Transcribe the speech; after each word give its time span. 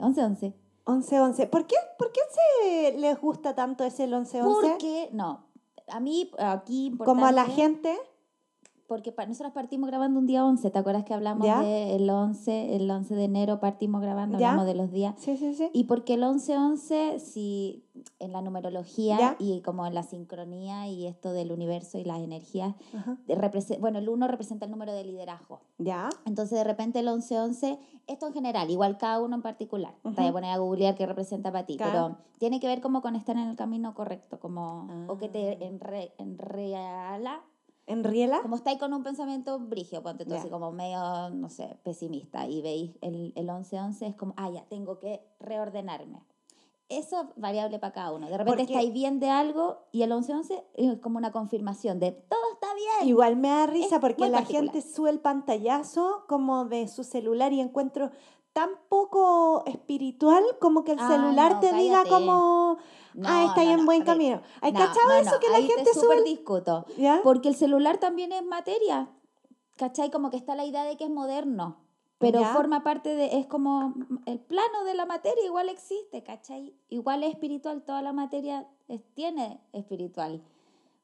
11, 0.00 0.24
11, 0.24 0.54
11, 0.84 1.20
11. 1.20 1.46
¿Por 1.48 1.66
qué, 1.66 1.76
¿Por 1.98 2.12
qué 2.12 2.20
se 2.30 2.98
les 2.98 3.20
gusta 3.20 3.54
tanto 3.54 3.84
ese 3.84 4.04
el 4.04 4.14
11, 4.14 4.42
11? 4.42 4.68
Porque, 4.68 5.08
no, 5.12 5.46
a 5.88 6.00
mí 6.00 6.30
aquí... 6.38 6.96
Como 7.04 7.26
a 7.26 7.32
la 7.32 7.46
gente... 7.46 7.98
Porque 8.92 9.10
pa- 9.10 9.24
nosotros 9.24 9.54
partimos 9.54 9.88
grabando 9.88 10.20
un 10.20 10.26
día 10.26 10.44
11, 10.44 10.70
¿te 10.70 10.78
acuerdas 10.78 11.04
que 11.04 11.14
hablamos 11.14 11.48
del 11.64 12.10
11, 12.10 12.76
el 12.76 12.90
11 12.90 13.14
de 13.14 13.24
enero 13.24 13.58
partimos 13.58 14.02
grabando, 14.02 14.38
Ya. 14.38 14.50
hablamos 14.50 14.66
de 14.66 14.74
los 14.74 14.92
días? 14.92 15.14
Sí, 15.16 15.38
sí, 15.38 15.54
sí. 15.54 15.70
Y 15.72 15.84
porque 15.84 16.12
el 16.12 16.22
11-11, 16.24 17.18
si 17.18 17.86
en 18.18 18.32
la 18.32 18.42
numerología 18.42 19.18
Ya. 19.18 19.36
y 19.38 19.62
como 19.62 19.86
en 19.86 19.94
la 19.94 20.02
sincronía 20.02 20.88
y 20.88 21.06
esto 21.06 21.32
del 21.32 21.52
universo 21.52 21.96
y 21.96 22.04
las 22.04 22.18
energías, 22.18 22.74
Ajá. 22.94 23.16
de 23.26 23.78
bueno, 23.80 23.98
el 23.98 24.10
1 24.10 24.28
representa 24.28 24.66
el 24.66 24.70
número 24.70 24.92
de 24.92 25.04
liderazgo. 25.04 25.60
Ya. 25.78 26.10
Entonces, 26.26 26.58
de 26.58 26.64
repente, 26.64 26.98
el 26.98 27.08
11-11, 27.08 27.78
esto 28.08 28.26
en 28.26 28.34
general, 28.34 28.68
igual 28.70 28.98
cada 28.98 29.22
uno 29.22 29.36
en 29.36 29.42
particular. 29.42 29.94
Te 30.02 30.10
voy 30.10 30.26
a 30.26 30.32
poner 30.32 30.50
a 30.50 30.58
googlear 30.58 30.94
qué 30.96 31.06
representa 31.06 31.50
para 31.50 31.64
ti, 31.64 31.76
pero 31.78 32.18
tiene 32.38 32.60
que 32.60 32.66
ver 32.66 32.82
como 32.82 33.00
con 33.00 33.16
estar 33.16 33.38
en 33.38 33.48
el 33.48 33.56
camino 33.56 33.94
correcto, 33.94 34.38
como, 34.38 34.86
o 35.08 35.16
que 35.16 35.26
Ah. 35.26 35.32
te 35.32 35.64
enre, 35.64 36.12
enreala, 36.18 37.40
¿En 37.86 38.04
Riela? 38.04 38.40
como 38.42 38.56
estáis 38.56 38.78
con 38.78 38.92
un 38.94 39.02
pensamiento 39.02 39.58
brigio, 39.58 40.02
ponte 40.02 40.24
tú 40.24 40.30
Ya. 40.32 40.38
así 40.38 40.48
como 40.48 40.70
medio, 40.72 41.30
no 41.30 41.48
sé, 41.48 41.78
pesimista, 41.82 42.46
y 42.46 42.62
veis 42.62 42.96
el, 43.00 43.32
el 43.36 43.48
11-11, 43.48 44.06
es 44.06 44.14
como, 44.16 44.34
ah, 44.36 44.50
ya, 44.50 44.64
tengo 44.66 44.98
que 44.98 45.20
reordenarme. 45.40 46.22
Eso 46.88 47.22
es 47.22 47.26
variable 47.36 47.78
para 47.78 47.92
cada 47.94 48.12
uno. 48.12 48.28
De 48.28 48.36
repente 48.36 48.62
estáis 48.64 48.92
bien 48.92 49.18
de 49.18 49.30
algo 49.30 49.78
y 49.92 50.02
el 50.02 50.12
11-11 50.12 50.62
es 50.74 50.98
como 51.00 51.16
una 51.16 51.32
confirmación 51.32 51.98
de 51.98 52.12
todo 52.12 52.40
está 52.52 52.66
bien. 52.74 53.08
Igual 53.08 53.36
me 53.36 53.48
da 53.48 53.66
risa 53.66 53.94
Es 53.96 54.00
porque 54.00 54.28
la 54.28 54.38
particular. 54.40 54.64
gente 54.74 54.82
sube 54.82 55.08
el 55.08 55.18
pantallazo 55.20 56.24
como 56.28 56.66
de 56.66 56.88
su 56.88 57.02
celular 57.02 57.52
y 57.54 57.60
encuentro 57.60 58.10
tan 58.52 58.68
poco 58.90 59.64
espiritual 59.64 60.44
como 60.60 60.84
que 60.84 60.92
el 60.92 60.98
Ah, 61.00 61.08
celular 61.08 61.54
no, 61.54 61.60
te 61.60 61.72
diga 61.72 62.04
como, 62.06 62.76
No, 63.14 63.28
ah, 63.28 63.44
está 63.48 63.60
ahí 63.60 63.66
no, 63.68 63.72
en 63.74 63.78
no, 63.80 63.84
buen 63.86 64.04
camino. 64.04 64.42
¿Hay 64.60 64.72
cachado 64.72 65.12
eso 65.20 65.38
que 65.40 65.48
la 65.50 65.56
ahí 65.56 65.66
gente 65.66 65.84
te 65.84 65.94
sube? 65.94 66.02
súper 66.02 66.24
discuto. 66.24 66.86
¿Ya? 66.96 67.20
Porque 67.22 67.48
el 67.48 67.54
celular 67.54 67.98
también 67.98 68.32
es 68.32 68.44
materia. 68.44 69.08
¿Cachai? 69.76 70.10
Como 70.10 70.30
que 70.30 70.36
está 70.36 70.54
la 70.54 70.64
idea 70.64 70.84
de 70.84 70.96
que 70.96 71.04
es 71.04 71.10
moderno. 71.10 71.78
Pero 72.18 72.40
Ya. 72.40 72.52
forma 72.54 72.84
parte 72.84 73.16
de, 73.16 73.38
es 73.38 73.46
como 73.46 73.94
el 74.26 74.38
plano 74.38 74.84
de 74.84 74.94
la 74.94 75.06
materia, 75.06 75.44
igual 75.44 75.68
existe, 75.68 76.22
¿cachai? 76.22 76.72
Igual 76.88 77.24
es 77.24 77.30
espiritual, 77.30 77.82
toda 77.82 78.00
la 78.00 78.12
materia 78.12 78.68
es- 78.86 79.02
tiene 79.14 79.60
espiritual. 79.72 80.40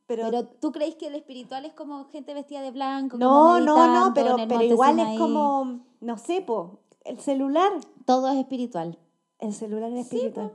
Pero, 0.06 0.22
Pero, 0.30 0.46
tú 0.46 0.70
crees 0.72 0.94
que 0.94 1.08
el 1.08 1.16
espiritual 1.16 1.64
es 1.64 1.72
como 1.74 2.04
gente 2.10 2.32
vestida 2.34 2.62
de 2.62 2.70
blanco, 2.70 3.18
no, 3.18 3.58
no, 3.60 3.92
no, 4.06 4.14
pero, 4.14 4.38
en 4.38 4.48
pero 4.48 4.62
igual 4.62 4.90
Sinaí? 4.96 5.14
es 5.16 5.20
como, 5.20 5.80
no 6.00 6.16
sé, 6.18 6.40
po, 6.40 6.78
el 7.04 7.18
celular, 7.18 7.72
Todo 8.06 8.28
es 8.28 8.38
espiritual. 8.38 8.96
el 9.40 9.52
celular 9.52 9.90
es 9.92 10.06
Sí, 10.08 10.16
espiritual. 10.18 10.54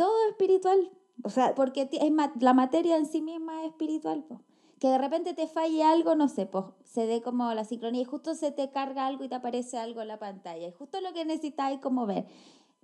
Todo 0.00 0.14
es 0.24 0.30
espiritual. 0.30 0.90
O 1.22 1.28
sea, 1.28 1.54
Porque 1.54 1.90
es 1.92 2.12
la 2.40 2.54
materia 2.54 2.96
en 2.96 3.04
sí 3.04 3.20
misma 3.20 3.64
es 3.64 3.72
espiritual, 3.72 4.24
po. 4.24 4.40
Que 4.78 4.88
de 4.88 4.96
repente 4.96 5.34
te 5.34 5.46
falle 5.46 5.84
algo, 5.84 6.14
no 6.14 6.26
sé, 6.28 6.46
pues 6.46 6.64
se 6.84 7.04
dé 7.04 7.20
como 7.20 7.52
la 7.52 7.64
sincronía 7.64 8.00
y 8.00 8.06
justo 8.06 8.34
se 8.34 8.50
te 8.50 8.70
carga 8.70 9.06
algo 9.06 9.24
y 9.24 9.28
te 9.28 9.34
aparece 9.34 9.76
algo 9.76 10.00
en 10.00 10.08
la 10.08 10.18
pantalla. 10.18 10.68
Y 10.68 10.72
justo 10.72 11.02
lo 11.02 11.12
que 11.12 11.26
necesitáis 11.26 11.80
como 11.80 12.06
ver. 12.06 12.24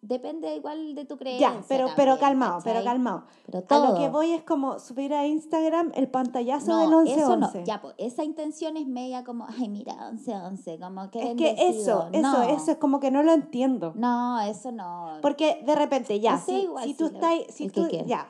Depende 0.03 0.55
igual 0.55 0.95
de 0.95 1.05
tu 1.05 1.17
creencia. 1.17 1.51
ya, 1.55 1.63
pero, 1.69 1.89
pero 1.97 2.13
también, 2.13 2.19
calmado, 2.21 2.61
pero 2.63 2.85
calmado. 2.85 3.25
Pero 3.47 3.59
A 3.59 3.63
todo. 3.63 3.89
lo 3.93 3.99
que 3.99 4.09
voy 4.09 4.33
es 4.33 4.43
como 4.43 4.79
subir 4.79 5.13
a 5.15 5.27
Instagram 5.27 5.91
el 5.95 6.09
pantallazo 6.09 6.69
no, 6.71 6.81
del 6.83 6.95
11 6.95 7.15
eso 7.15 7.37
no. 7.37 7.65
Ya, 7.65 7.81
pues 7.81 7.95
esa 7.99 8.23
intención 8.23 8.77
es 8.77 8.87
media 8.87 9.25
como, 9.25 9.47
ay, 9.49 9.69
mira, 9.69 9.95
11-11, 10.13 10.79
como 10.81 11.11
que 11.11 11.31
Es 11.33 11.37
que 11.37 11.51
eso, 11.71 12.05
bendecido. 12.05 12.09
eso, 12.13 12.21
No. 12.21 12.43
eso 12.43 12.71
es 12.73 12.77
como 12.77 13.01
que 13.01 13.11
no 13.11 13.23
lo 13.23 13.33
entiendo. 13.33 13.93
No, 13.97 14.39
eso 14.43 14.71
no. 14.71 15.19
Porque 15.23 15.63
de 15.67 15.75
repente, 15.75 16.21
ya, 16.21 16.39
si, 16.39 16.53
igual 16.63 16.85
si 16.85 16.95
tú 16.95 17.07
estás, 17.07 17.35
si 17.49 17.69
tú, 17.71 17.89
ya, 18.07 18.29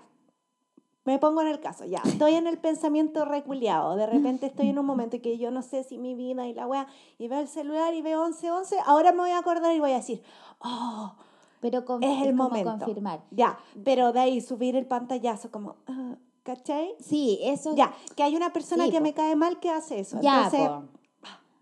me 1.05 1.19
pongo 1.19 1.41
en 1.43 1.49
el 1.49 1.61
caso, 1.61 1.85
ya, 1.85 2.01
estoy 2.05 2.35
en 2.35 2.47
el 2.47 2.59
pensamiento 2.59 3.25
reculeado, 3.25 3.97
de 3.97 4.07
repente 4.07 4.47
estoy 4.47 4.69
en 4.71 4.79
un 4.79 4.87
momento 4.87 5.21
que 5.21 5.37
yo 5.37 5.51
no 5.51 5.63
sé 5.63 5.85
si 5.85 5.99
mi 5.99 6.15
vida 6.15 6.47
y 6.47 6.55
la 6.55 6.67
wea, 6.67 6.87
y 7.19 7.29
veo 7.29 7.41
el 7.41 7.49
celular 7.49 7.93
y 7.93 8.03
veo 8.03 8.23
11, 8.25 8.51
11, 8.51 8.77
ahora 8.87 9.13
me 9.13 9.19
voy 9.19 9.31
a 9.31 9.39
acordar 9.39 9.75
y 9.75 9.79
voy 9.81 9.93
a 9.93 9.97
decir, 9.97 10.23
oh, 10.61 11.15
pero 11.61 11.85
con, 11.85 12.03
es 12.03 12.23
el 12.23 12.31
como 12.37 12.49
momento. 12.49 12.71
confirmar. 12.79 13.25
Ya, 13.31 13.59
pero 13.85 14.13
de 14.13 14.21
ahí 14.21 14.41
subir 14.41 14.77
el 14.77 14.87
pantallazo 14.87 15.51
como, 15.51 15.77
ah, 15.87 16.17
¿cachai? 16.43 16.95
Sí, 17.01 17.39
eso 17.43 17.75
Ya, 17.75 17.93
que 18.15 18.23
hay 18.23 18.37
una 18.37 18.53
persona 18.53 18.85
Sí, 18.85 18.91
que 18.91 18.99
po. 18.99 19.03
me 19.03 19.15
cae 19.15 19.37
mal 19.37 19.59
que 19.61 19.71
hace 19.71 20.01
eso. 20.01 20.19
Ya, 20.21 20.45
Entonces, 20.45 20.69
po. 20.69 20.83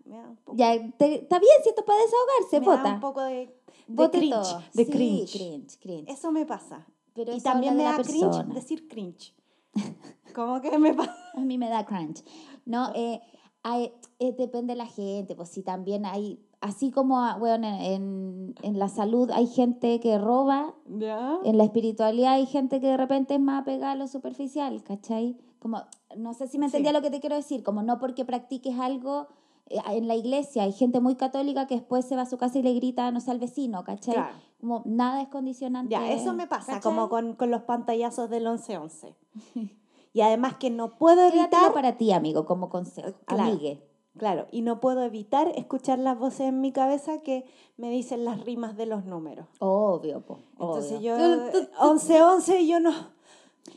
me 0.05 0.17
da 0.17 0.27
un 0.29 0.35
poco, 0.37 0.57
Ya, 0.57 0.71
te- 0.97 1.15
está 1.15 1.39
bien 1.39 1.53
si 1.63 1.69
esto 1.69 1.81
es 1.81 1.87
para 1.87 1.99
desahogarse, 1.99 2.59
me 2.59 2.65
da 2.67 2.77
vota. 2.77 2.93
un 2.93 2.99
poco 2.99 3.21
de, 3.23 3.55
de 3.87 4.09
cringe, 4.11 4.29
todo. 4.31 4.59
de 4.73 4.85
Sí, 4.85 4.91
cringe. 4.91 5.31
cringe, 5.31 5.79
cringe. 5.79 6.11
Eso 6.11 6.31
me 6.31 6.45
pasa. 6.45 6.85
Pero 7.13 7.33
y 7.33 7.39
también 7.41 7.77
me 7.77 7.83
da 7.83 7.97
la 7.97 8.03
cringe 8.03 8.25
persona. 8.25 8.53
decir 8.53 8.87
cringe. 8.87 9.33
¿Cómo 10.35 10.61
que 10.61 10.77
me 10.77 10.93
pasa? 10.93 11.15
A 11.33 11.39
mí 11.39 11.57
me 11.57 11.69
da 11.69 11.85
crunch. 11.85 12.23
No, 12.65 12.91
eh, 12.93 13.21
hay- 13.63 13.93
eh, 14.19 14.33
depende 14.37 14.73
de 14.73 14.77
la 14.77 14.85
gente, 14.85 15.35
pues 15.35 15.49
si 15.49 15.63
también 15.63 16.05
hay, 16.05 16.39
así 16.65 16.91
como, 16.91 17.19
ah, 17.19 17.37
bueno, 17.39 17.67
en, 17.67 17.75
en, 17.81 18.55
en 18.63 18.79
la 18.79 18.87
salud 18.89 19.29
hay 19.31 19.47
gente 19.47 19.99
que 19.99 20.17
roba, 20.17 20.73
¿Ya? 20.87 21.37
en 21.43 21.57
la 21.57 21.63
espiritualidad 21.63 22.33
hay 22.33 22.45
gente 22.45 22.79
que 22.81 22.87
de 22.87 22.97
repente 22.97 23.35
es 23.35 23.39
más 23.39 23.61
apegada 23.61 23.91
a 23.93 23.95
lo 23.95 24.07
superficial, 24.07 24.83
¿cachai? 24.83 25.37
Como, 25.59 25.81
no 26.17 26.33
sé 26.33 26.47
si 26.47 26.57
me 26.59 26.65
entendía 26.65 26.91
Sí. 26.91 26.95
lo 26.95 27.01
que 27.01 27.09
te 27.11 27.19
quiero 27.19 27.35
decir, 27.35 27.63
como 27.63 27.81
no 27.83 27.99
porque 27.99 28.25
practiques 28.25 28.77
algo 28.79 29.27
eh, 29.67 29.79
en 29.89 30.07
la 30.07 30.15
iglesia, 30.15 30.63
hay 30.63 30.71
gente 30.73 30.99
muy 30.99 31.15
católica 31.15 31.65
que 31.67 31.75
después 31.75 32.05
se 32.05 32.15
va 32.15 32.23
a 32.23 32.25
su 32.25 32.37
casa 32.37 32.59
y 32.59 32.61
le 32.63 32.73
grita, 32.73 33.09
no 33.11 33.19
sé, 33.19 33.31
al 33.31 33.39
vecino, 33.39 33.83
¿cachai? 33.83 34.13
Claro. 34.15 34.35
Como 34.61 34.81
nada 34.85 35.21
es 35.21 35.27
condicionante. 35.29 35.91
Ya, 35.91 36.11
eso 36.11 36.33
me 36.33 36.47
pasa, 36.47 36.73
¿cachai? 36.73 36.81
como 36.81 37.09
con, 37.09 37.33
con 37.35 37.49
los 37.51 37.61
pantallazos 37.63 38.29
del 38.29 38.45
11-11. 38.47 39.15
Y 40.15 40.21
además 40.21 40.55
que 40.55 40.69
no 40.69 40.95
puedo 40.97 41.17
Quédatelo 41.29 41.41
evitar, 41.41 41.73
para 41.73 41.97
ti, 41.97 42.13
amigo, 42.13 42.45
como 42.45 42.69
consejo. 42.69 43.17
Claro. 43.25 43.43
Amigue. 43.51 43.83
Claro, 44.17 44.47
y 44.51 44.61
no 44.61 44.79
puedo 44.79 45.03
evitar 45.03 45.47
escuchar 45.55 45.99
las 45.99 46.17
voces 46.17 46.41
en 46.41 46.61
mi 46.61 46.71
cabeza 46.71 47.19
que 47.21 47.45
me 47.77 47.89
dicen 47.89 48.25
las 48.25 48.43
rimas 48.43 48.75
de 48.77 48.85
los 48.85 49.05
números. 49.05 49.47
Obvio, 49.59 50.21
po. 50.21 50.39
Entonces 50.53 50.97
obvio. 50.99 51.17
yo, 51.17 51.71
11-11 51.79 52.61
y 52.61 52.67
yo 52.67 52.79
no, 52.79 52.91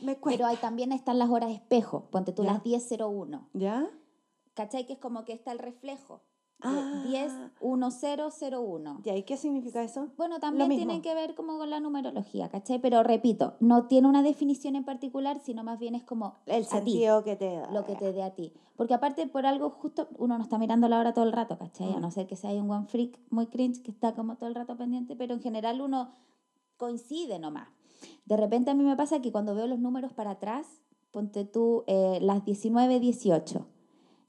me 0.01 0.17
cuesta. 0.17 0.37
Pero 0.37 0.47
ahí 0.49 0.57
también 0.57 0.91
están 0.91 1.19
las 1.19 1.29
horas 1.29 1.51
espejo. 1.51 2.05
Ponte 2.11 2.31
tú 2.31 2.43
Ya. 2.43 2.53
las 2.53 2.63
10.01. 2.63 3.47
¿Ya? 3.53 3.89
¿Cachai? 4.53 4.85
Que 4.85 4.93
es 4.93 4.99
como 4.99 5.23
que 5.25 5.33
está 5.33 5.51
el 5.51 5.59
reflejo. 5.59 6.21
Ah. 6.61 7.03
10.1001. 7.07 9.01
¿Ya? 9.03 9.15
¿Y 9.15 9.23
qué 9.23 9.37
significa 9.37 9.81
eso? 9.83 10.07
Bueno, 10.17 10.39
también 10.39 10.69
tiene 10.69 11.01
que 11.01 11.13
ver 11.15 11.35
como 11.35 11.57
con 11.57 11.69
la 11.69 11.79
numerología, 11.79 12.49
¿cachai? 12.49 12.79
Pero 12.79 13.03
repito, 13.03 13.55
no 13.59 13.87
tiene 13.87 14.07
una 14.07 14.23
definición 14.23 14.75
en 14.75 14.83
particular, 14.83 15.39
sino 15.39 15.63
más 15.63 15.79
bien 15.79 15.95
es 15.95 16.03
como 16.03 16.35
El 16.45 16.63
a 16.63 16.65
ti, 16.65 16.71
sentido 16.71 17.23
que 17.23 17.35
te 17.35 17.55
da. 17.55 17.71
lo 17.71 17.85
que 17.85 17.95
te 17.95 18.11
dé 18.11 18.23
a 18.23 18.33
ti. 18.35 18.53
Porque 18.75 18.93
aparte, 18.93 19.27
por 19.27 19.45
algo 19.45 19.69
justo, 19.69 20.07
uno 20.17 20.37
no 20.37 20.43
está 20.43 20.57
mirando 20.57 20.87
la 20.87 20.99
hora 20.99 21.13
todo 21.13 21.25
el 21.25 21.31
rato, 21.31 21.57
¿cachai? 21.57 21.93
A 21.93 21.97
Mm. 21.97 22.01
no 22.01 22.11
ser 22.11 22.27
que 22.27 22.35
sea 22.35 22.51
un 22.51 22.69
one 22.69 22.87
freak 22.87 23.19
muy 23.29 23.47
cringe 23.47 23.81
que 23.81 23.91
está 23.91 24.13
como 24.13 24.35
todo 24.37 24.49
el 24.49 24.55
rato 24.55 24.75
pendiente, 24.77 25.15
pero 25.15 25.33
en 25.33 25.41
general 25.41 25.81
uno 25.81 26.11
coincide 26.77 27.39
nomás. 27.39 27.67
De 28.25 28.37
repente 28.37 28.71
a 28.71 28.73
mí 28.73 28.83
me 28.83 28.95
pasa 28.95 29.21
que 29.21 29.31
cuando 29.31 29.55
veo 29.55 29.67
los 29.67 29.79
números 29.79 30.13
para 30.13 30.31
atrás, 30.31 30.65
ponte 31.11 31.43
tú 31.43 31.83
eh, 31.87 32.19
las 32.21 32.45
19, 32.45 32.99
18. 32.99 33.65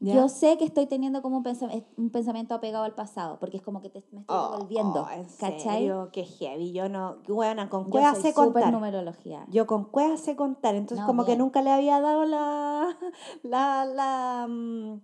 ¿Ya? 0.02 0.14
Yo 0.14 0.28
sé 0.30 0.56
que 0.56 0.64
estoy 0.64 0.86
teniendo 0.86 1.20
como 1.20 1.36
un, 1.36 1.44
pensam- 1.44 1.84
un 1.98 2.08
pensamiento 2.10 2.54
apegado 2.54 2.84
al 2.84 2.94
pasado, 2.94 3.38
porque 3.38 3.58
es 3.58 3.62
como 3.62 3.82
que 3.82 3.90
te- 3.90 4.02
me 4.12 4.20
estoy 4.22 4.34
Oh, 4.36 4.52
devolviendo, 4.52 5.02
oh, 5.02 5.10
¿en 5.10 5.24
¿cachai? 5.38 5.60
serio? 5.60 6.08
Qué 6.10 6.24
heavy. 6.24 6.72
Yo 6.72 6.88
no, 6.88 7.18
buena, 7.28 7.68
con 7.68 7.90
cueva 7.90 8.14
sé 8.14 8.32
contar. 8.32 8.72
numerología. 8.72 9.44
Yo 9.50 9.66
con 9.66 9.84
cueva 9.84 10.16
sé 10.16 10.36
contar, 10.36 10.74
entonces 10.74 11.02
No, 11.02 11.06
como 11.06 11.24
que 11.24 11.32
bien. 11.32 11.40
nunca 11.40 11.60
le 11.60 11.70
había 11.70 12.00
dado 12.00 12.24
la, 12.24 12.96
la, 13.42 13.84
la, 13.84 14.46
mm, 14.48 15.00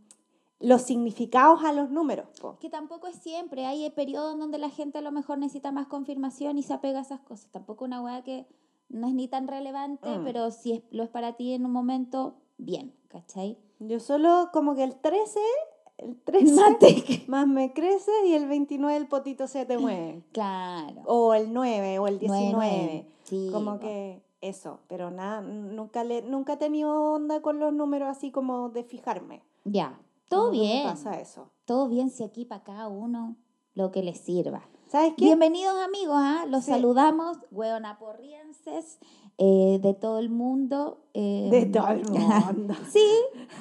los 0.60 0.81
significados 0.81 1.62
a 1.62 1.72
los 1.75 1.90
números. 1.90 2.26
po. 2.40 2.56
Que 2.58 2.70
tampoco 2.70 3.06
es 3.06 3.16
siempre, 3.16 3.66
hay 3.66 3.90
periodos 3.90 4.32
en 4.32 4.40
donde 4.40 4.56
la 4.56 4.70
gente 4.70 4.96
a 4.96 5.02
lo 5.02 5.12
mejor 5.12 5.37
necesita 5.37 5.72
más 5.72 5.88
confirmación 5.88 6.56
y 6.56 6.62
se 6.62 6.72
apega 6.72 7.00
a 7.00 7.02
esas 7.02 7.20
cosas. 7.20 7.50
Tampoco 7.52 7.84
una 7.84 8.00
weá 8.00 8.22
que 8.22 8.46
no 8.88 9.06
es 9.08 9.12
ni 9.12 9.28
tan 9.28 9.46
relevante, 9.46 10.08
Mm. 10.20 10.25
pero 10.25 10.50
si 10.50 10.72
es, 10.72 10.82
lo 10.90 11.02
es 11.02 11.10
para 11.10 11.34
ti 11.34 11.52
en 11.52 11.66
un 11.66 11.72
momento, 11.72 12.37
bien, 12.56 12.94
¿cachai? 13.08 13.58
Yo 13.78 14.00
solo 14.00 14.50
como 14.52 14.75
que 14.75 14.84
el 14.84 14.96
13, 14.96 15.40
el 15.99 16.17
13 16.23 16.55
Mate. 16.55 17.25
más 17.28 17.46
me 17.46 17.73
crece 17.73 18.11
y 18.26 18.34
el 18.34 18.46
29 18.49 18.96
el 18.96 19.08
potito 19.08 19.46
se 19.46 19.67
te 19.67 19.78
mueve. 19.78 20.23
Claro. 20.32 21.02
O 21.06 21.34
el 21.34 21.52
9 21.52 21.99
o 21.99 22.06
el 22.06 22.19
Nueve, 22.23 22.26
19. 22.43 22.52
nueve. 22.52 23.08
Sí, 23.25 23.50
como 23.52 23.78
que 23.78 24.23
eso, 24.40 24.81
pero 24.88 25.11
nada, 25.11 25.40
nunca, 25.40 26.05
le, 26.05 26.23
nunca 26.23 26.52
he 26.55 26.56
tenido 26.56 27.12
onda 27.12 27.40
con 27.43 27.58
los 27.58 27.73
números 27.73 28.08
así 28.08 28.31
como 28.31 28.69
de 28.70 28.84
fijarme. 28.84 29.43
Ya, 29.64 29.99
todo 30.28 30.50
bien. 30.52 30.84
pasa 30.84 31.19
eso. 31.20 31.50
Todo 31.64 31.88
bien 31.88 32.11
si 32.11 32.23
aquí 32.23 32.44
para 32.44 32.62
cada 32.62 32.87
uno 32.88 33.37
lo 33.75 33.90
que 33.90 34.02
les 34.02 34.19
sirva. 34.20 34.69
¿Sabes 34.87 35.14
qué? 35.17 35.25
Bienvenidos 35.25 35.75
amigos, 35.84 36.14
¿ah? 36.17 36.44
los 36.46 36.64
Sí. 36.64 36.70
saludamos, 36.70 37.38
hueonaporrienses 37.50 38.99
eh, 39.38 39.79
de 39.83 39.94
todo 39.94 40.19
el 40.19 40.31
mundo. 40.31 41.03
eh, 41.15 41.49
De 41.50 41.67
todo 41.67 41.88
el 41.88 42.05
mundo. 42.11 42.75
Sí, 42.91 43.06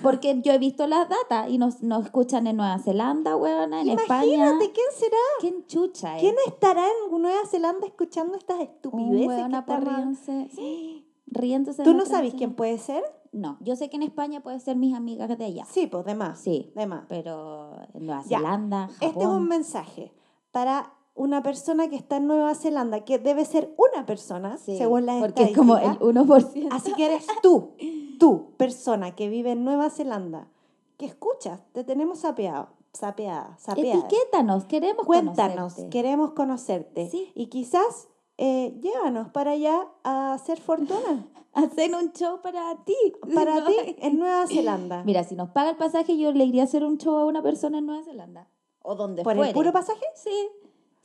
porque 0.01 0.41
yo 0.41 0.53
he 0.53 0.57
visto 0.57 0.87
las 0.87 1.07
datas 1.09 1.49
y 1.49 1.57
nos, 1.57 1.81
nos 1.83 2.05
escuchan 2.05 2.47
en 2.47 2.57
Nueva 2.57 2.79
Zelanda, 2.79 3.35
huevona, 3.35 3.81
en 3.81 3.89
España. 3.89 4.25
Imagínate, 4.25 4.71
¿quién 4.71 4.87
será? 4.97 5.17
¿Quién 5.41 5.65
chucha 5.67 6.15
es? 6.15 6.21
¿Quién 6.21 6.35
estará 6.47 6.83
en 6.85 7.21
Nueva 7.21 7.45
Zelanda 7.45 7.85
escuchando 7.87 8.37
estas 8.37 8.59
estupideces 8.61 9.19
que 9.21 9.27
hueonaporriense, 9.27 10.31
estamos... 10.43 10.51
sí, 10.55 11.07
riéndose 11.27 11.83
¿Tú 11.83 11.93
no 11.93 12.05
sabes 12.05 12.33
quién 12.35 12.53
puede 12.53 12.77
ser? 12.77 13.03
No, 13.33 13.57
yo 13.59 13.75
sé 13.75 13.89
que 13.89 13.97
en 13.97 14.03
España 14.03 14.41
puede 14.41 14.61
ser 14.61 14.77
mis 14.77 14.95
amigas 14.95 15.37
de 15.37 15.43
allá. 15.43 15.65
Sí, 15.69 15.87
pues 15.87 16.05
de 16.05 16.15
más. 16.15 16.39
Sí, 16.39 16.71
De 16.73 16.85
más. 16.87 17.03
pero 17.09 17.71
en 17.93 18.05
Nueva 18.05 18.23
Ya. 18.27 18.37
Zelanda, 18.37 18.87
Japón. 18.87 18.97
Este 19.09 19.19
es 19.19 19.27
un 19.29 19.47
mensaje 19.49 20.13
para 20.51 20.93
una 21.15 21.41
persona 21.41 21.89
que 21.89 21.95
está 21.95 22.17
en 22.17 22.27
Nueva 22.27 22.53
Zelanda, 22.55 23.05
que 23.05 23.17
debe 23.17 23.45
ser 23.45 23.73
una 23.77 24.05
persona, 24.05 24.57
Sí, 24.57 24.77
según 24.77 25.05
las 25.05 25.21
porque 25.21 25.43
es 25.43 25.57
como 25.57 25.77
el 25.77 25.83
estadísticas. 25.91 26.53
1%. 26.53 26.67
Así 26.71 26.93
que 26.93 27.05
eres 27.05 27.25
tú, 27.41 27.71
tú, 28.19 28.51
persona 28.57 29.15
que 29.15 29.29
vive 29.29 29.51
en 29.51 29.63
Nueva 29.63 29.89
Zelanda, 29.89 30.49
que 30.97 31.05
escuchas, 31.05 31.61
te 31.71 31.83
tenemos 31.85 32.19
sapeado, 32.19 32.67
sapeada, 32.93 33.55
sapeada. 33.57 33.99
Etiquétanos, 33.99 34.65
queremos 34.65 35.05
Cuéntanos, 35.05 35.55
conocerte. 35.73 35.89
queremos 35.89 36.31
conocerte. 36.31 37.09
Sí. 37.09 37.31
Y 37.33 37.47
quizás 37.47 38.09
eh, 38.37 38.77
llévanos 38.81 39.29
para 39.29 39.51
allá 39.51 39.87
a 40.03 40.33
hacer 40.33 40.59
fortuna 40.59 41.25
Hacen 41.53 41.95
un 41.95 42.11
show 42.11 42.41
para 42.41 42.75
ti. 42.83 42.95
para 43.33 43.55
¿no? 43.61 43.67
ti 43.67 43.75
en 43.99 44.19
Nueva 44.19 44.45
Zelanda. 44.47 45.03
Mira, 45.05 45.23
si 45.23 45.35
nos 45.35 45.49
paga 45.51 45.69
el 45.69 45.77
pasaje, 45.77 46.17
yo 46.17 46.33
le 46.33 46.43
iría 46.43 46.63
a 46.63 46.65
hacer 46.65 46.83
un 46.83 46.97
show 46.97 47.15
a 47.15 47.25
una 47.25 47.41
persona 47.41 47.77
en 47.77 47.85
Nueva 47.85 48.03
Zelanda. 48.03 48.49
O 48.81 48.95
donde 48.95 49.23
¿Por 49.23 49.35
fuere. 49.35 49.49
el 49.51 49.55
puro 49.55 49.71
pasaje? 49.71 50.03
Sí. 50.15 50.49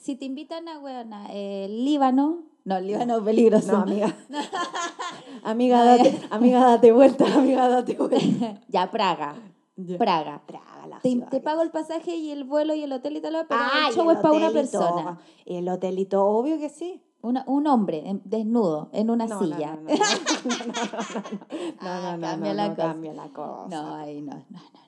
Si 0.01 0.17
te 0.17 0.25
invitan 0.25 0.67
a, 0.69 0.79
weona, 0.79 1.27
eh, 1.31 1.69
Líbano. 1.71 2.45
No, 2.65 2.77
el 2.79 2.87
Líbano 2.87 3.19
es 3.19 3.23
peligroso. 3.23 3.73
No, 3.73 3.83
amiga. 3.83 4.17
amiga, 5.45 5.85
date, 5.85 6.21
amiga, 6.31 6.61
date 6.65 6.91
vuelta, 6.93 7.27
amiga, 7.35 7.69
date 7.69 7.95
vuelta. 7.97 8.61
ya, 8.69 8.91
Praga. 8.91 9.35
Praga. 9.99 10.43
Praga, 10.47 10.87
la 10.89 10.99
Te, 11.01 11.17
te 11.31 11.41
pago 11.41 11.63
el 11.63 11.71
pasaje 11.71 12.15
y 12.17 12.31
el 12.31 12.45
vuelo 12.45 12.75
y 12.75 12.83
el 12.83 12.93
hotel 12.93 13.17
y 13.17 13.21
tal, 13.21 13.33
pero 13.49 13.61
Ah, 13.63 13.87
el 13.89 13.95
show 13.95 14.11
el 14.11 14.17
es 14.17 14.23
para 14.23 14.35
una 14.35 14.51
persona. 14.51 15.19
Y 15.45 15.57
el 15.57 15.69
hotelito, 15.69 16.25
obvio 16.25 16.59
que 16.59 16.69
sí. 16.71 17.03
Una- 17.23 17.45
un 17.47 17.67
hombre 17.67 18.03
em, 18.09 18.21
desnudo 18.25 18.89
en 18.95 19.11
una 19.11 19.27
No, 19.27 19.41
no, 19.41 19.47
silla. 19.47 19.77
No, 19.77 19.83
no, 19.83 19.91
no, 19.91 19.95
no, 19.95 20.75
Ah, 21.81 22.01
no, 22.03 22.17
no, 22.17 22.27
cambia 22.27 22.51
no, 22.51 22.55
la 22.55 22.69
no, 22.69 22.75
cosa. 22.75 22.89
cambia 22.89 23.13
la 23.15 23.29
cosa. 23.29 23.69
No, 23.69 23.95
ahí 23.97 24.23
no, 24.23 24.33
no, 24.33 24.41
no. 24.49 24.49
No, 24.51 24.61
no, 24.61 24.73
no, 24.73 24.80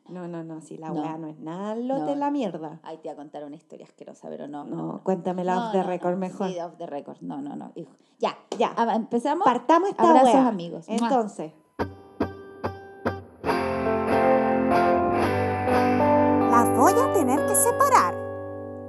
si 0.63 0.77
la 0.79 0.89
No. 0.91 1.01
weá 1.01 1.17
no 1.19 1.29
es 1.29 1.39
nada 1.39 1.75
lo 1.77 1.95
de 2.05 2.13
No. 2.13 2.15
la 2.17 2.31
mierda. 2.31 2.81
Ahí 2.83 2.97
te 2.99 3.05
voy 3.05 3.13
a 3.13 3.17
contar 3.17 3.45
una 3.45 3.57
historia 3.57 3.87
asquerosa, 3.87 4.29
pero 4.29 4.47
no. 4.49 4.65
No, 4.65 5.01
cuéntamela 5.03 5.67
off 5.67 5.73
the 5.73 5.83
record 5.83 6.17
mejor. 6.17 6.49
Sí, 6.51 6.59
off 6.61 6.77
the 6.77 6.87
record. 6.87 7.17
No, 7.21 7.41
no, 7.41 7.57
no. 7.57 7.73
hijo. 7.75 7.93
Ya, 8.19 8.37
Ya. 8.59 8.75
Empezamos. 8.95 9.45
Partamos 9.45 9.91
esta 9.91 10.03
Abrazos, 10.09 10.35
weá. 10.35 10.49
amigos. 10.49 10.85
Entonces, 10.89 11.53
Las 16.51 16.77
voy 16.77 16.93
a 16.93 17.13
tener 17.13 17.47
que 17.47 17.55
separar. 17.55 18.15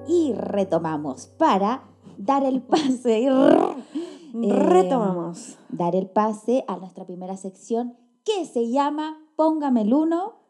Y 0.08 0.34
retomamos 0.34 1.28
para 1.28 1.84
dar 2.18 2.44
el 2.44 2.62
pase. 2.62 3.22
y 3.22 3.28
eh, 4.52 4.54
retomamos. 4.54 5.58
Dar 5.70 5.96
el 5.96 6.10
pase 6.10 6.66
a 6.68 6.78
nuestra 6.78 7.06
primera 7.06 7.38
sección 7.38 7.96
que 8.26 8.46
se 8.46 8.70
llama 8.72 9.18
Póngame 9.36 9.82
el 9.82 9.94
uno 9.94 10.43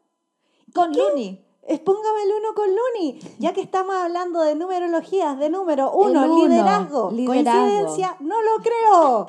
con 0.74 0.92
Luni. 0.92 1.40
Es 1.62 1.80
póngame 1.80 2.22
el 2.24 2.32
uno 2.40 2.54
con 2.54 2.66
Luni, 2.68 3.18
ya 3.38 3.54
que 3.54 3.62
estamos 3.62 3.94
hablando 3.96 4.40
de 4.42 4.54
numerologías, 4.54 5.38
de 5.38 5.48
número 5.48 5.90
uno, 5.92 6.26
liderazgo. 6.46 7.10
liderazgo. 7.10 7.32
Coincidencia, 7.32 8.16
no 8.20 8.36
lo 8.42 8.62
creo. 8.62 9.26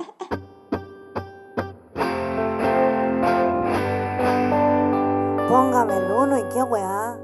Póngame 5.50 5.97
el 5.97 6.12
uno 6.12 6.38
y 6.39 6.44
qué 6.50 6.63
weá. 6.63 7.18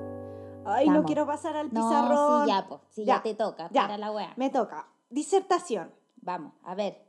Ay, 0.66 0.86
no 0.88 0.94
Vamos. 0.94 1.06
quiero 1.08 1.26
pasar 1.26 1.58
al 1.58 1.74
No, 1.74 1.82
pizarrón. 1.90 2.44
sí, 2.46 2.48
ya, 2.52 2.68
po. 2.68 2.82
Sí, 2.90 3.04
ya, 3.06 3.16
Ya, 3.18 3.24
te 3.24 3.34
toca. 3.34 3.68
ya. 3.72 3.82
Para 3.84 3.98
la 3.98 4.12
wea. 4.12 4.32
Me 4.38 4.50
toca. 4.50 4.88
Disertación. 5.10 5.92
Vamos, 6.22 6.54
a 6.64 6.76
ver. 6.76 7.02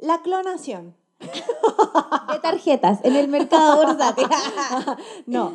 La 0.00 0.20
clonación. 0.22 0.96
De 1.20 2.38
tarjetas 2.40 3.00
en 3.04 3.16
el 3.16 3.28
mercado 3.28 3.84
bursátil. 3.86 4.26
No, 5.26 5.52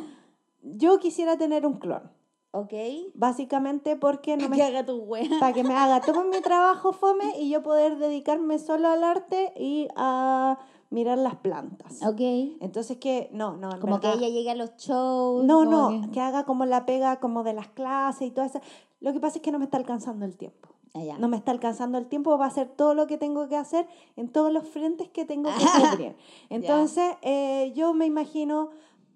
yo 0.64 0.98
quisiera 0.98 1.36
tener 1.36 1.66
un 1.66 1.74
clon. 1.78 2.10
ok. 2.52 2.72
Básicamente 3.14 3.96
porque 3.96 4.36
no 4.36 4.44
Que 4.44 4.48
me 4.56 4.62
haga 4.62 4.84
tu 4.84 4.96
wea. 5.02 5.28
para 5.40 5.52
que 5.52 5.62
me 5.64 5.74
haga 5.74 6.00
todo 6.00 6.24
mi 6.24 6.40
trabajo 6.40 6.92
fome 6.92 7.38
y 7.40 7.50
yo 7.50 7.62
poder 7.62 7.98
dedicarme 7.98 8.58
solo 8.58 8.88
al 8.88 9.04
arte 9.04 9.52
y 9.56 9.88
a 9.96 10.58
mirar 10.90 11.18
las 11.18 11.36
plantas. 11.36 12.02
Ok. 12.06 12.20
Entonces 12.60 12.96
que 12.98 13.28
no, 13.32 13.56
no, 13.56 13.72
en 13.72 13.80
Como 13.80 14.00
que 14.00 14.08
ella 14.12 14.28
llegue 14.28 14.50
a 14.50 14.54
los 14.54 14.76
shows. 14.76 15.44
No, 15.44 15.64
no, 15.64 16.10
que... 16.12 16.20
haga 16.20 16.44
como 16.44 16.64
la 16.66 16.86
pega 16.86 17.18
como 17.20 17.42
de 17.42 17.52
las 17.52 17.68
clases 17.68 18.28
y 18.28 18.30
todo 18.30 18.44
eso. 18.44 18.60
Lo 19.00 19.12
que 19.12 19.20
pasa 19.20 19.38
es 19.38 19.42
que 19.42 19.52
no 19.52 19.58
me 19.58 19.64
está 19.64 19.76
alcanzando 19.76 20.24
el 20.24 20.36
tiempo. 20.36 20.68
Ah, 20.94 21.02
ya. 21.02 21.18
No 21.18 21.26
me 21.28 21.36
está 21.36 21.50
alcanzando 21.50 21.98
el 21.98 22.06
tiempo 22.06 22.30
para 22.38 22.46
hacer 22.48 22.68
todo 22.68 22.94
lo 22.94 23.08
que 23.08 23.18
tengo 23.18 23.48
que 23.48 23.56
hacer 23.56 23.88
en 24.14 24.28
todos 24.28 24.52
los 24.52 24.68
frentes 24.68 25.08
que 25.08 25.24
tengo 25.24 25.50
que 25.50 25.64
cubrir. 25.96 26.16
Entonces, 26.50 27.16
eh, 27.22 27.72
yo 27.74 27.92
me 27.94 28.06
imagino, 28.06 28.70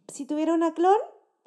si 0.09 0.27
tuviera 0.27 0.53
una 0.55 0.75
clon, 0.75 0.97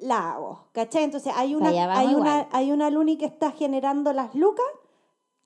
la 0.02 0.32
hago, 0.32 0.66
¿cachai? 0.72 1.04
Entonces, 1.04 1.32
hay 1.36 1.54
una, 1.54 1.68
hay 1.96 2.14
una, 2.14 2.48
hay 2.52 2.72
una 2.72 2.90
Luni 2.90 3.16
que 3.16 3.24
está 3.26 3.50
generando 3.52 4.12
las 4.12 4.34
lucas 4.34 4.66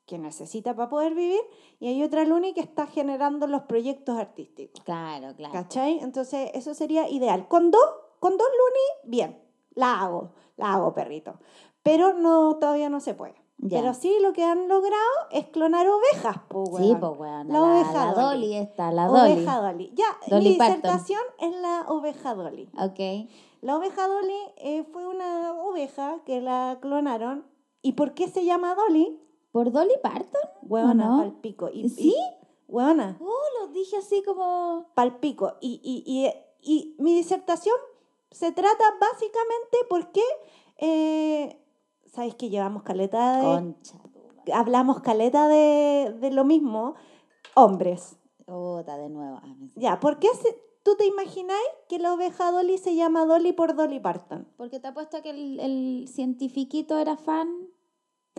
que 0.06 0.18
necesita 0.18 0.74
para 0.74 0.88
poder 0.88 1.14
vivir 1.14 1.40
y 1.80 1.88
hay 1.88 2.02
otra 2.02 2.24
Luni 2.24 2.52
que 2.54 2.60
está 2.60 2.86
generando 2.86 3.46
los 3.46 3.62
proyectos 3.62 4.16
artísticos. 4.18 4.82
Claro, 4.84 5.34
claro. 5.36 5.52
¿Cachai? 5.52 5.98
Entonces, 6.00 6.50
eso 6.54 6.74
sería 6.74 7.08
ideal. 7.08 7.48
Con 7.48 7.70
dos, 7.70 7.82
con 8.20 8.36
dos 8.36 8.46
Luni, 8.46 9.10
bien, 9.16 9.42
la 9.74 10.00
hago, 10.00 10.30
la 10.56 10.74
hago, 10.74 10.94
perrito. 10.94 11.38
Pero 11.82 12.14
no, 12.14 12.56
todavía 12.56 12.88
no 12.88 13.00
se 13.00 13.14
puede. 13.14 13.34
Ya. 13.58 13.80
Pero 13.80 13.94
sí 13.94 14.14
lo 14.20 14.32
que 14.34 14.44
han 14.44 14.68
logrado 14.68 15.00
es 15.30 15.46
clonar 15.46 15.86
ovejas, 15.88 16.36
Sí, 16.36 16.54
weón. 16.54 17.00
pues 17.00 17.18
weón. 17.18 17.48
La 17.48 17.54
La, 17.54 17.62
oveja 17.62 17.92
la 17.92 18.12
Dolly. 18.12 18.22
Dolly 18.46 18.54
está, 18.56 18.92
la 18.92 19.06
Dolly. 19.06 19.32
Oveja 19.32 19.60
Dolly. 19.62 19.92
Ya, 19.94 20.04
Dolly 20.28 20.48
mi 20.50 20.56
Parton. 20.56 20.76
disertación 20.82 21.20
es 21.40 21.56
la 21.56 21.84
oveja 21.88 22.34
Dolly. 22.34 22.68
Ok. 22.78 23.30
La 23.66 23.76
oveja 23.78 24.06
Dolly 24.06 24.38
eh, 24.58 24.84
fue 24.92 25.08
una 25.08 25.52
oveja 25.60 26.20
que 26.24 26.40
la 26.40 26.78
clonaron. 26.80 27.44
¿Y 27.82 27.94
por 27.94 28.14
qué 28.14 28.28
se 28.28 28.44
llama 28.44 28.76
Dolly? 28.76 29.20
¿Por 29.50 29.72
Dolly 29.72 29.94
Parton? 30.00 30.40
Huevona, 30.62 31.08
no? 31.08 31.16
palpico. 31.18 31.68
Y, 31.72 31.88
¿Sí? 31.88 32.10
y- 32.10 32.14
Oh, 33.20 33.42
lo 33.60 33.66
dije 33.72 33.96
así 33.96 34.22
como... 34.22 34.86
palpico. 34.94 35.54
Y, 35.60 35.80
y, 35.82 36.04
y, 36.06 36.32
y 36.60 36.94
mi 37.02 37.12
disertación 37.16 37.74
se 38.30 38.52
trata 38.52 38.84
básicamente 39.00 39.78
porque, 39.90 40.22
eh, 40.76 41.60
¿sabes 42.06 42.36
que 42.36 42.50
llevamos 42.50 42.84
caleta 42.84 43.38
de... 43.38 43.44
Concha. 43.44 43.98
hablamos 44.54 45.00
caleta 45.00 45.48
de, 45.48 46.14
de 46.20 46.30
lo 46.30 46.44
mismo, 46.44 46.94
hombres. 47.54 48.16
Puta, 48.44 48.96
de 48.96 49.08
nuevo. 49.08 49.40
Ah, 49.42 49.56
Ya, 49.74 49.98
¿por 49.98 50.20
qué 50.20 50.28
se- 50.40 50.65
tú 50.86 50.94
te 50.94 51.04
imagináis 51.04 51.68
que 51.88 51.98
la 51.98 52.14
oveja 52.14 52.52
Dolly 52.52 52.78
se 52.78 52.94
llama 52.94 53.26
Dolly 53.26 53.52
por 53.52 53.74
Dolly 53.74 53.98
Parton? 53.98 54.46
Porque 54.56 54.78
te 54.78 54.86
apuesto 54.86 55.20
que 55.20 55.30
el, 55.30 55.58
el 55.58 56.06
cientifiquito 56.06 56.96
era 56.98 57.16
fan 57.16 57.48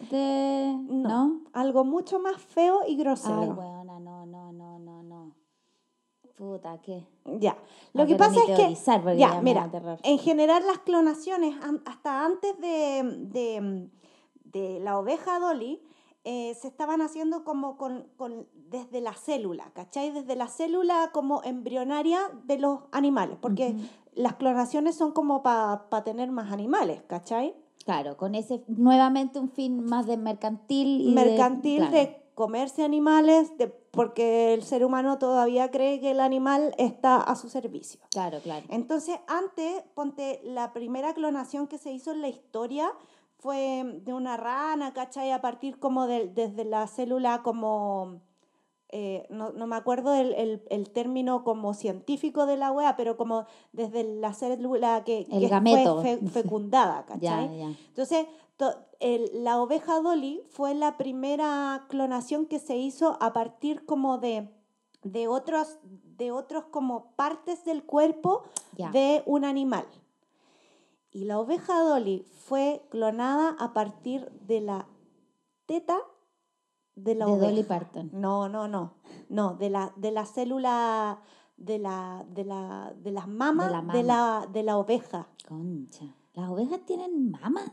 de... 0.09 0.73
No. 0.87 1.09
¿No? 1.09 1.41
Algo 1.51 1.83
mucho 1.83 2.19
más 2.19 2.41
feo 2.41 2.83
y 2.87 2.95
grosero. 2.95 3.41
Ay, 3.41 3.49
weona, 3.49 3.99
no, 3.99 4.25
no, 4.25 4.53
no, 4.53 4.79
no, 4.79 5.03
no. 5.03 5.35
Puta, 6.37 6.79
¿qué? 6.81 7.05
Ya, 7.25 7.57
lo 7.91 8.03
No 8.03 8.07
que 8.07 8.15
pasa 8.15 8.39
es 8.47 8.55
que, 8.55 9.17
ya, 9.17 9.41
mira, 9.41 9.69
en 10.03 10.17
general 10.17 10.65
las 10.65 10.77
clonaciones, 10.79 11.53
hasta 11.85 12.23
antes 12.23 12.57
de, 12.61 13.03
de, 13.27 13.89
de 14.45 14.79
la 14.79 14.97
oveja 14.99 15.39
Dolly, 15.39 15.81
eh, 16.29 16.53
se 16.55 16.67
estaban 16.67 17.01
haciendo 17.01 17.45
como 17.45 17.77
con, 17.77 18.05
con- 18.17 18.47
desde 18.69 18.99
la 18.99 19.13
célula, 19.13 19.71
¿cachai? 19.73 20.11
Desde 20.11 20.35
la 20.35 20.47
célula 20.47 21.11
como 21.13 21.41
embrionaria 21.43 22.19
de 22.43 22.57
los 22.59 22.81
animales, 22.91 23.37
porque 23.39 23.75
las 24.13 24.33
clonaciones 24.35 24.95
son 24.95 25.13
como 25.13 25.41
para 25.41 25.87
tener 26.03 26.29
más 26.31 26.51
animales, 26.51 27.01
¿cachai? 27.07 27.55
Claro, 27.85 28.17
con 28.17 28.35
ese 28.35 28.61
nuevamente 28.67 29.39
un 29.39 29.49
fin 29.49 29.85
más 29.85 30.05
de 30.05 30.17
mercantil 30.17 30.99
y 31.01 31.05
de- 31.15 31.15
Mercantil 31.15 31.77
claro. 31.77 31.95
de 31.95 32.23
comerse 32.35 32.83
animales, 32.83 33.57
de, 33.57 33.67
porque 33.67 34.53
el 34.53 34.63
ser 34.63 34.83
humano 34.83 35.17
todavía 35.17 35.71
cree 35.71 35.99
que 36.01 36.11
el 36.11 36.19
animal 36.19 36.75
está 36.77 37.15
a 37.21 37.35
su 37.37 37.47
servicio. 37.49 37.99
Claro, 38.11 38.39
claro. 38.43 38.65
Entonces, 38.69 39.17
antes, 39.27 39.81
ponte, 39.95 40.41
la 40.43 40.73
primera 40.73 41.13
clonación 41.13 41.67
que 41.67 41.77
se 41.77 41.91
hizo 41.93 42.11
en 42.11 42.21
la 42.21 42.27
historia 42.27 42.91
fue 43.39 43.83
de 44.03 44.13
una 44.13 44.37
rana, 44.37 44.93
¿cachai? 44.93 45.31
A 45.31 45.41
partir 45.41 45.79
como 45.79 46.07
de, 46.07 46.27
desde 46.27 46.65
la 46.65 46.87
célula 46.87 47.43
como, 47.43 48.21
eh, 48.89 49.27
no, 49.29 49.51
no 49.51 49.67
me 49.67 49.75
acuerdo 49.75 50.13
el, 50.15 50.33
el, 50.33 50.63
el 50.69 50.89
término 50.89 51.43
como 51.43 51.73
científico 51.73 52.45
de 52.45 52.57
la 52.57 52.71
wea, 52.71 52.95
pero 52.95 53.15
como 53.17 53.45
desde 53.73 54.03
la 54.03 54.33
célula 54.33 55.03
que, 55.03 55.27
fue 55.29 55.39
fe- 56.03 56.27
fecundada, 56.31 57.05
Ya, 57.19 57.37
¿cachai? 57.37 57.57
ya. 57.59 57.67
Entonces, 57.89 58.25
to- 58.57 58.73
el- 58.99 59.29
la 59.43 59.61
oveja 59.61 59.99
Dolly 60.01 60.41
fue 60.49 60.73
la 60.73 60.97
primera 60.97 61.85
clonación 61.89 62.45
que 62.47 62.59
se 62.59 62.75
hizo 62.77 63.17
a 63.21 63.33
partir 63.33 63.85
como 63.85 64.17
de, 64.17 64.49
de 65.03 65.27
otros, 65.27 65.77
de 65.83 66.31
otros 66.31 66.63
como 66.71 67.11
partes 67.15 67.63
del 67.65 67.83
cuerpo 67.83 68.43
Ya. 68.75 68.89
de 68.89 69.21
un 69.27 69.45
animal. 69.45 69.85
Y 71.17 71.25
la 71.25 71.39
oveja 71.39 71.81
Dolly 71.81 72.27
fue 72.31 72.85
clonada 72.91 73.55
a 73.57 73.73
partir 73.73 74.29
de 74.41 74.61
la 74.61 74.87
teta 75.65 75.97
de 76.93 77.15
la 77.15 77.25
De 77.25 77.31
oveja. 77.31 77.47
Dolly 77.47 77.63
Parton. 77.63 78.11
No, 78.13 78.47
no, 78.47 78.67
no. 78.67 78.93
No, 79.27 79.55
de 79.55 79.71
la, 79.71 79.91
de 79.95 80.11
la 80.11 80.27
célula 80.27 81.19
de 81.57 81.79
la, 81.79 82.23
de 82.29 82.45
la, 82.45 82.93
de 83.01 83.09
las 83.09 83.27
mamas 83.27 83.71
la 83.71 83.81
de 83.81 84.03
la, 84.03 84.47
de 84.53 84.61
la 84.61 84.77
oveja. 84.77 85.27
Concha. 85.47 86.05
¿Las 86.35 86.51
ovejas 86.51 86.85
tienen 86.85 87.31
mama? 87.31 87.63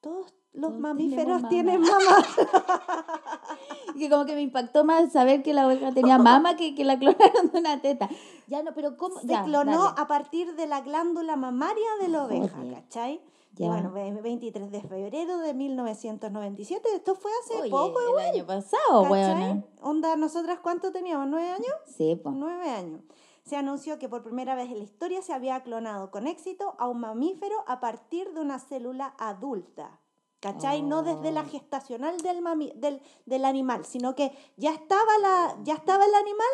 Todos 0.00 0.32
los 0.52 0.78
mamíferos 0.78 1.48
tienen 1.48 1.80
mamá. 1.80 2.24
Que 3.98 4.08
como 4.08 4.24
que 4.24 4.34
me 4.34 4.40
impactó 4.42 4.84
más 4.84 5.12
saber 5.12 5.42
que 5.42 5.52
la 5.52 5.66
oveja 5.66 5.92
tenía 5.92 6.18
mama 6.18 6.56
que 6.56 6.74
que 6.74 6.82
la 6.84 6.98
clonaron 6.98 7.50
de 7.52 7.58
una 7.58 7.80
teta. 7.80 8.08
Ya 8.48 8.62
no, 8.62 8.72
pero 8.74 8.96
¿cómo? 8.96 9.20
Se 9.20 9.26
Ya, 9.26 9.44
clonó 9.44 9.84
dale. 9.84 9.94
a 10.00 10.06
partir 10.06 10.54
de 10.56 10.66
la 10.66 10.80
glándula 10.80 11.36
mamaria 11.36 11.86
de 12.00 12.08
la 12.08 12.24
oveja, 12.24 12.56
Joder. 12.56 12.72
¿cachai? 12.74 13.20
Y 13.56 13.62
Ya. 13.64 13.68
bueno, 13.68 13.92
ve- 13.92 14.10
23 14.22 14.70
de 14.70 14.80
febrero 14.80 15.38
de 15.38 15.52
1997, 15.54 16.88
esto 16.94 17.14
fue 17.14 17.30
hace 17.42 17.60
Oye, 17.60 17.70
poco 17.70 18.00
el 18.00 18.08
igual, 18.08 18.26
año 18.34 18.46
pasado, 18.46 19.02
weona. 19.02 19.62
Onda, 19.82 20.16
¿nosotras 20.16 20.58
cuánto 20.62 20.90
teníamos? 20.90 21.28
¿Nueve 21.28 21.50
años? 21.50 21.74
Sí, 21.86 22.16
pues. 22.20 22.34
Nueve 22.34 22.70
años. 22.70 23.02
Se 23.44 23.56
anunció 23.56 23.98
que 23.98 24.08
por 24.08 24.22
primera 24.22 24.54
vez 24.54 24.70
en 24.70 24.78
la 24.78 24.84
historia 24.84 25.20
se 25.20 25.34
había 25.34 25.60
clonado 25.62 26.10
con 26.10 26.26
éxito 26.26 26.74
a 26.78 26.88
un 26.88 27.00
mamífero 27.00 27.56
a 27.66 27.78
partir 27.80 28.32
de 28.32 28.40
una 28.40 28.58
célula 28.58 29.14
adulta. 29.18 29.98
¿Cachai? 30.42 30.82
No 30.82 31.04
desde 31.04 31.30
la 31.30 31.42
Oh. 31.42 31.48
gestacional 31.48 32.16
del, 32.20 32.42
mami- 32.42 32.74
del, 32.74 33.00
del 33.26 33.44
animal, 33.44 33.84
sino 33.84 34.16
que 34.16 34.36
ya 34.56 34.72
estaba, 34.72 35.16
la, 35.22 35.56
ya 35.62 35.74
estaba 35.74 36.04
el 36.04 36.14
animal 36.16 36.48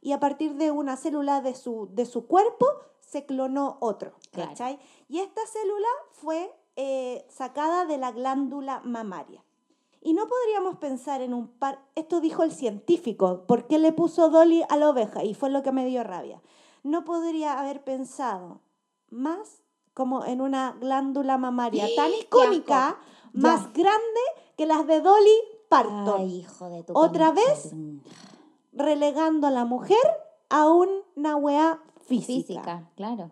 y 0.00 0.12
a 0.12 0.20
partir 0.20 0.54
de 0.54 0.70
una 0.70 0.96
célula 0.96 1.40
de 1.40 1.56
su, 1.56 1.88
de 1.90 2.06
su 2.06 2.28
cuerpo 2.28 2.66
se 3.00 3.26
clonó 3.26 3.78
otro. 3.80 4.12
Claro. 4.30 4.50
¿Cachai? 4.50 4.78
Y 5.08 5.18
esta 5.18 5.40
célula 5.46 5.88
fue 6.12 6.54
eh, 6.76 7.26
sacada 7.28 7.84
de 7.84 7.98
la 7.98 8.12
glándula 8.12 8.80
mamaria. 8.84 9.44
Y 10.00 10.14
no 10.14 10.26
podríamos 10.28 10.76
pensar 10.78 11.20
en 11.20 11.34
un 11.34 11.48
par, 11.48 11.80
esto 11.96 12.20
dijo 12.20 12.44
el 12.44 12.52
científico, 12.52 13.44
¿por 13.48 13.66
qué 13.66 13.78
le 13.80 13.92
puso 13.92 14.30
Dolly 14.30 14.62
a 14.68 14.76
la 14.76 14.88
oveja? 14.88 15.24
Y 15.24 15.34
fue 15.34 15.50
lo 15.50 15.62
que 15.64 15.72
me 15.72 15.84
dio 15.84 16.04
rabia. 16.04 16.40
No 16.84 17.04
podría 17.04 17.58
haber 17.58 17.82
pensado 17.82 18.60
más 19.10 19.62
como 19.94 20.24
en 20.24 20.40
una 20.40 20.76
glándula 20.80 21.38
mamaria 21.38 21.86
tan 21.96 22.10
¡Qué 22.10 22.20
icónica! 22.20 22.98
Más 23.32 23.62
Ya. 23.64 23.70
grande 23.74 24.20
que 24.56 24.66
las 24.66 24.86
de 24.86 25.00
Dolly 25.00 25.38
Parton, 25.68 26.20
Ay, 26.20 26.40
hijo 26.40 26.68
de 26.68 26.82
tu 26.84 26.92
¿Otra 26.96 27.28
concha 27.28 27.46
vez? 27.46 27.72
relegando 28.72 29.46
a 29.46 29.50
la 29.50 29.64
mujer 29.64 29.98
a 30.48 30.68
una 30.68 31.36
weá 31.36 31.80
física. 32.06 32.26
Física, 32.26 32.90
claro. 32.96 33.30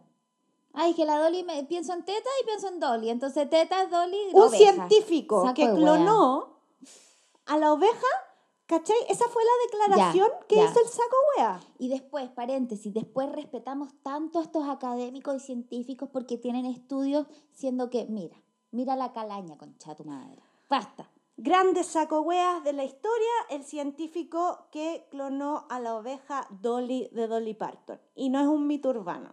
Ay, 0.73 0.95
que 0.95 1.05
la 1.05 1.19
Dolly, 1.19 1.43
me, 1.43 1.65
pienso 1.65 1.93
en 1.93 2.05
teta 2.05 2.29
y 2.41 2.45
pienso 2.47 2.69
en 2.69 2.79
Dolly. 2.81 3.11
Entonces, 3.11 3.51
teta 3.51 3.87
Dolly. 3.87 4.17
Un 4.33 4.43
oveja. 4.43 4.57
científico 4.57 5.43
Saco 5.43 5.55
que 5.55 5.69
clonó 5.75 6.61
a 7.47 7.59
la 7.59 7.73
oveja, 7.73 8.07
¿cachai? 8.67 8.97
Esa 9.09 9.27
fue 9.29 9.43
la 9.45 9.51
declaración 9.67 10.29
que 10.49 10.57
ya. 10.57 10.65
hizo 10.65 10.81
el 10.81 10.87
saco 10.87 11.17
wea. 11.37 11.61
Y 11.79 11.89
después, 11.89 12.31
paréntesis, 12.31 12.95
después 12.95 13.31
respetamos 13.33 13.89
tanto 14.03 14.39
a 14.39 14.43
estos 14.43 14.69
académicos 14.69 15.35
y 15.37 15.41
científicos 15.41 16.09
porque 16.13 16.39
tienen 16.39 16.65
estudios 16.67 17.27
siendo 17.53 17.91
que, 17.91 18.07
mira, 18.07 18.41
mira 18.73 18.97
la 18.97 19.13
calaña, 19.13 19.57
concha 19.57 19.95
tu 19.95 20.05
madre. 20.05 20.43
Basta. 20.69 21.09
Grandes 21.37 21.87
saco 21.87 22.21
weas 22.21 22.63
de 22.65 22.73
la 22.75 22.85
historia, 22.85 23.33
el 23.49 23.65
científico 23.65 24.67
que 24.71 25.07
clonó 25.11 25.65
a 25.71 25.81
la 25.81 25.95
oveja 25.97 26.47
Dolly 26.61 27.09
de 27.13 27.27
Dolly 27.27 27.55
Parton. 27.55 27.99
Y 28.15 28.29
no 28.29 28.41
es 28.41 28.47
un 28.47 28.67
mito 28.67 28.91
urbano. 28.91 29.31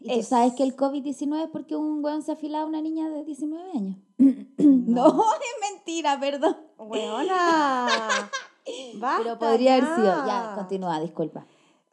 Y 0.00 0.08
tú 0.12 0.20
Es- 0.20 0.28
sabes 0.28 0.52
que 0.54 0.62
el 0.62 0.76
COVID-19 0.76 1.44
es 1.44 1.50
porque 1.50 1.74
un 1.74 2.04
weón 2.04 2.22
se 2.22 2.32
afilaba 2.32 2.64
a 2.64 2.68
una 2.68 2.80
niña 2.82 3.08
de 3.08 3.24
19 3.24 3.70
años. 3.72 3.96
no, 4.58 5.08
es 5.08 5.72
mentira, 5.72 6.20
perdón. 6.20 6.56
¡Weona! 6.78 7.88
Basta 8.96 9.22
Pero 9.22 9.38
podría 9.38 9.74
haber 9.74 9.94
sido. 9.96 10.26
Ya, 10.26 10.52
continúa, 10.54 11.00
disculpa. 11.00 11.46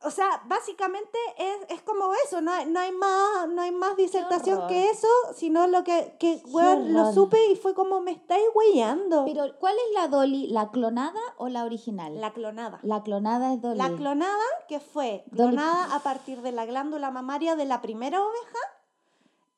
O 0.04 0.10
sea, 0.10 0.42
básicamente 0.48 1.18
es, 1.38 1.58
es 1.78 1.82
como 1.84 2.12
eso, 2.26 2.42
no 2.42 2.52
hay, 2.52 2.66
no 2.66 2.80
hay 2.80 2.92
más, 2.92 3.48
no 3.50 3.62
hay 3.62 3.72
más 3.72 3.96
disertación 3.96 4.68
que 4.68 4.90
eso, 4.90 5.08
sino 5.36 5.68
lo 5.68 5.84
que, 5.84 6.16
que 6.20 6.42
weón, 6.48 6.92
lo 6.94 7.14
supe 7.14 7.38
y 7.52 7.56
fue 7.56 7.76
como 7.76 8.02
me 8.02 8.12
estáis 8.12 8.44
weyando. 8.56 9.26
Pero, 9.26 9.46
¿cuál 9.60 9.76
es 9.76 9.94
la 9.94 10.08
Dolly? 10.08 10.48
¿La 10.48 10.70
clonada 10.72 11.20
o 11.38 11.50
la 11.50 11.66
original? 11.66 12.20
La 12.20 12.34
clonada. 12.34 12.80
La 12.82 13.04
clonada 13.04 13.54
es 13.54 13.62
Dolly. 13.62 13.78
La 13.78 13.90
clonada, 13.96 14.44
que 14.68 14.80
fue 14.80 15.24
Dolly- 15.28 15.56
clonada 15.56 15.96
a 15.96 16.00
partir 16.00 16.42
de 16.42 16.52
la 16.52 16.66
glándula 16.66 17.12
mamaria 17.12 17.56
de 17.56 17.66
la 17.66 17.82
primera 17.82 18.22
oveja. 18.26 18.60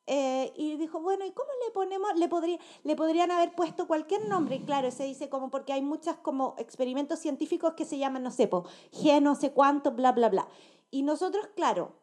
Eh, 0.05 0.51
y 0.57 0.75
dijo, 0.75 1.00
bueno, 1.00 1.25
¿y 1.25 1.31
cómo 1.31 1.50
le 1.65 1.72
ponemos? 1.72 2.15
Le, 2.17 2.27
podría, 2.27 2.60
le 2.83 2.95
podrían 2.95 3.31
haber 3.31 3.55
puesto 3.55 3.88
cualquier 3.88 4.27
nombre. 4.27 4.57
Y 4.57 4.60
claro, 4.63 4.91
se 4.91 5.05
dice 5.05 5.29
como 5.29 5.50
porque 5.50 5.74
hay 5.74 5.81
muchas 5.81 6.17
como 6.17 6.55
experimentos 6.57 7.19
científicos 7.19 7.74
que 7.74 7.86
se 7.86 7.98
llaman, 7.98 8.24
no 8.24 8.31
sé, 8.31 8.48
po, 8.48 8.65
G 8.91 9.22
no 9.22 9.36
sé 9.36 9.51
cuánto, 9.53 9.91
bla, 9.91 10.12
bla, 10.12 10.29
bla. 10.29 10.48
Y 10.91 11.03
nosotros, 11.03 11.48
claro, 11.55 11.93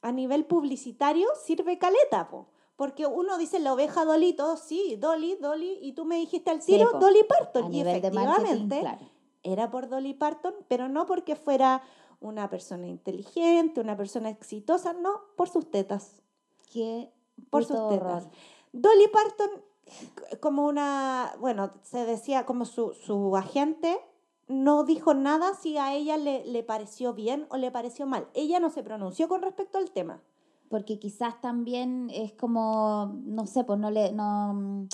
a 0.00 0.12
nivel 0.12 0.46
publicitario 0.46 1.28
sirve 1.44 1.78
caleta, 1.78 2.28
po. 2.28 2.48
Porque 2.76 3.06
uno 3.06 3.36
dice 3.36 3.60
la 3.60 3.74
oveja 3.74 4.04
Dolly, 4.04 4.32
todo, 4.32 4.56
sí, 4.56 4.96
Dolly, 4.98 5.36
Dolly, 5.36 5.78
y 5.82 5.92
tú 5.92 6.06
me 6.06 6.16
dijiste 6.16 6.50
al 6.50 6.62
Sí, 6.62 6.72
tiro 6.72 6.90
po. 6.90 6.98
Dolly 6.98 7.22
Parton. 7.24 7.64
a 7.64 7.68
y 7.68 7.70
nivel 7.70 8.00
de 8.00 8.08
efectivamente, 8.08 8.80
claro. 8.80 8.98
era 9.42 9.70
por 9.70 9.88
Dolly 9.88 10.14
Parton, 10.14 10.54
pero 10.68 10.88
no 10.88 11.06
porque 11.06 11.36
fuera 11.36 11.82
una 12.18 12.48
persona 12.48 12.88
inteligente, 12.88 13.80
una 13.80 13.96
persona 13.96 14.30
exitosa, 14.30 14.94
no, 14.94 15.20
por 15.36 15.48
sus 15.48 15.70
tetas, 15.70 16.22
Qué 16.72 17.12
por 17.50 17.64
sus 17.64 17.76
tetas. 17.88 18.28
Dolly 18.72 19.08
Parton, 19.12 19.50
como 20.40 20.66
una, 20.66 21.32
bueno, 21.40 21.72
se 21.82 22.04
decía 22.06 22.46
como 22.46 22.64
su, 22.64 22.94
su 22.94 23.36
agente, 23.36 23.98
no 24.48 24.84
dijo 24.84 25.14
nada 25.14 25.54
si 25.54 25.76
a 25.78 25.94
ella 25.94 26.16
le, 26.16 26.44
le 26.44 26.62
pareció 26.62 27.14
bien 27.14 27.46
o 27.50 27.56
le 27.56 27.70
pareció 27.70 28.06
mal. 28.06 28.28
Ella 28.34 28.60
no 28.60 28.70
se 28.70 28.82
pronunció 28.82 29.28
con 29.28 29.42
respecto 29.42 29.78
al 29.78 29.90
tema. 29.90 30.22
Porque 30.68 30.98
quizás 30.98 31.38
también 31.42 32.08
es 32.12 32.32
como, 32.32 33.12
no 33.24 33.46
sé, 33.46 33.62
pues 33.64 33.78
no 33.78 33.90
le, 33.90 34.10
no, 34.12 34.86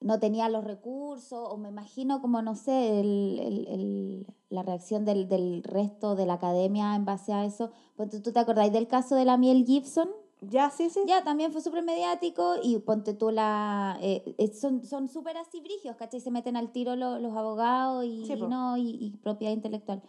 no 0.00 0.18
tenía 0.20 0.48
los 0.48 0.64
recursos, 0.64 1.48
o 1.50 1.56
me 1.56 1.68
imagino 1.68 2.20
como, 2.20 2.42
no 2.42 2.54
sé, 2.56 3.00
el, 3.00 3.38
el- 3.40 3.66
el- 3.68 4.26
la 4.50 4.62
reacción 4.62 5.04
del, 5.04 5.28
del 5.28 5.62
resto 5.62 6.16
de 6.16 6.26
la 6.26 6.34
academia 6.34 6.94
en 6.96 7.04
base 7.04 7.32
a 7.32 7.44
eso. 7.44 7.70
Ponte, 7.96 8.20
¿tú 8.20 8.32
te 8.32 8.38
acordáis 8.40 8.72
del 8.72 8.88
caso 8.88 9.14
de 9.14 9.24
la 9.24 9.36
Miel 9.36 9.64
Gibson? 9.64 10.08
Ya, 10.40 10.70
sí, 10.70 10.88
sí. 10.90 11.00
Ya, 11.06 11.24
también 11.24 11.52
fue 11.52 11.60
súper 11.60 11.82
mediático 11.82 12.54
y 12.62 12.78
ponte 12.78 13.12
tú 13.14 13.30
la... 13.30 13.98
eh, 14.00 14.34
eh, 14.38 14.52
son 14.54 14.84
son 14.84 15.08
súper 15.08 15.36
así 15.36 15.60
brigios, 15.60 15.96
¿cachai? 15.96 16.20
Se 16.20 16.30
meten 16.30 16.56
al 16.56 16.70
tiro 16.70 16.94
lo- 16.96 17.18
los 17.18 17.34
abogados 17.36 18.04
y, 18.04 18.24
Sí, 18.26 18.36
po. 18.36 18.46
no, 18.48 18.76
y, 18.76 18.90
y 19.00 19.10
propiedad 19.22 19.52
intelectual. 19.52 20.02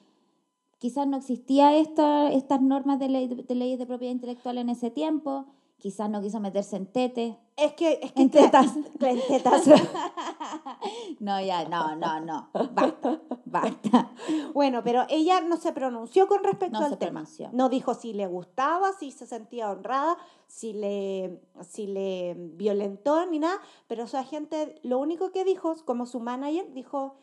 Quizás 0.78 1.08
no 1.08 1.18
existía 1.18 1.76
esta, 1.76 2.32
estas 2.32 2.62
normas 2.62 3.00
de, 3.00 3.10
ley, 3.10 3.28
de 3.28 3.56
leyes 3.56 3.80
de 3.80 3.86
propiedad 3.86 4.14
intelectual 4.14 4.58
en 4.60 4.70
ese 4.70 4.92
tiempo. 4.92 5.48
Quizás 5.80 6.10
no 6.10 6.22
quiso 6.22 6.40
meterse 6.42 6.76
en 6.76 6.88
tete. 6.88 7.40
Es 7.56 7.74
que, 7.74 8.00
es 8.04 8.12
que 8.12 8.22
En 8.24 8.30
te- 8.30 8.42
tetas. 8.42 8.76
En 9.00 9.20
tetas. 9.28 9.64
No, 11.20 11.40
ya, 11.42 11.68
no, 11.68 11.96
no, 11.96 12.20
no. 12.22 12.50
Basta, 12.72 13.22
basta. 13.46 14.12
Bueno, 14.54 14.82
pero 14.84 15.06
ella 15.10 15.42
no 15.42 15.58
se 15.58 15.74
pronunció 15.74 16.28
con 16.28 16.44
respecto 16.44 16.80
No 16.80 16.86
al 16.86 16.92
se 16.92 16.98
tema. 16.98 17.12
pronunció. 17.22 17.50
No 17.52 17.68
dijo 17.70 17.94
si 17.94 18.14
le 18.14 18.28
gustaba, 18.28 18.94
si 18.94 19.12
se 19.12 19.26
sentía 19.26 19.70
honrada, 19.70 20.18
si 20.48 20.74
le, 20.74 21.42
si 21.62 21.88
le 21.88 22.36
violentó 22.38 23.26
ni 23.26 23.40
nada, 23.40 23.60
pero 23.88 24.08
su 24.08 24.18
agente 24.18 24.80
lo 24.84 25.00
único 25.00 25.32
que 25.32 25.44
dijo, 25.44 25.76
como 25.86 26.06
su 26.06 26.20
manager, 26.20 26.72
dijo, 26.74 27.16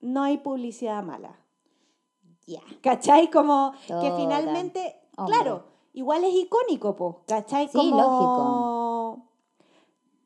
no 0.00 0.22
hay 0.22 0.38
publicidad 0.38 1.02
mala. 1.02 1.38
Ya. 2.46 2.60
¿Cachai? 2.82 3.30
Como 3.30 3.72
que 3.86 4.12
finalmente, 4.16 4.96
Hombre. 5.16 5.34
claro, 5.34 5.64
igual 5.92 6.24
es 6.24 6.34
icónico, 6.34 6.96
po, 6.96 7.22
¿cachai? 7.26 7.68
Sí, 7.68 7.76
Como... 7.76 7.96
lógico. 7.96 9.28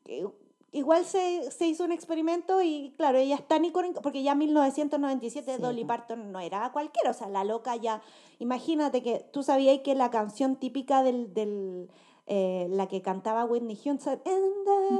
que 0.03 0.45
Igual 0.75 1.05
se, 1.05 1.51
se 1.51 1.67
hizo 1.67 1.85
un 1.85 1.93
experimento 1.93 2.61
y 2.61 2.93
claro, 2.97 3.17
ella 3.17 3.35
es 3.35 3.47
tan 3.47 3.63
icónica, 3.63 4.01
porque 4.01 4.23
ya 4.23 4.33
en 4.33 4.39
1997 4.39 5.55
Sí, 5.55 5.61
Dolly. 5.61 5.85
Parton 5.85 6.33
no 6.33 6.41
era 6.41 6.69
cualquiera, 6.73 7.11
o 7.11 7.13
sea, 7.13 7.29
la 7.29 7.45
loca 7.45 7.77
ya, 7.77 8.01
imagínate 8.39 9.01
que 9.01 9.19
tú 9.31 9.41
sabías 9.41 9.79
que 9.79 9.95
la 9.95 10.09
canción 10.11 10.57
típica 10.57 11.01
del, 11.01 11.33
del 11.33 11.89
eh, 12.27 12.67
la 12.71 12.87
que 12.87 13.01
cantaba 13.01 13.45
Whitney 13.45 13.75
Houston, 13.75 14.19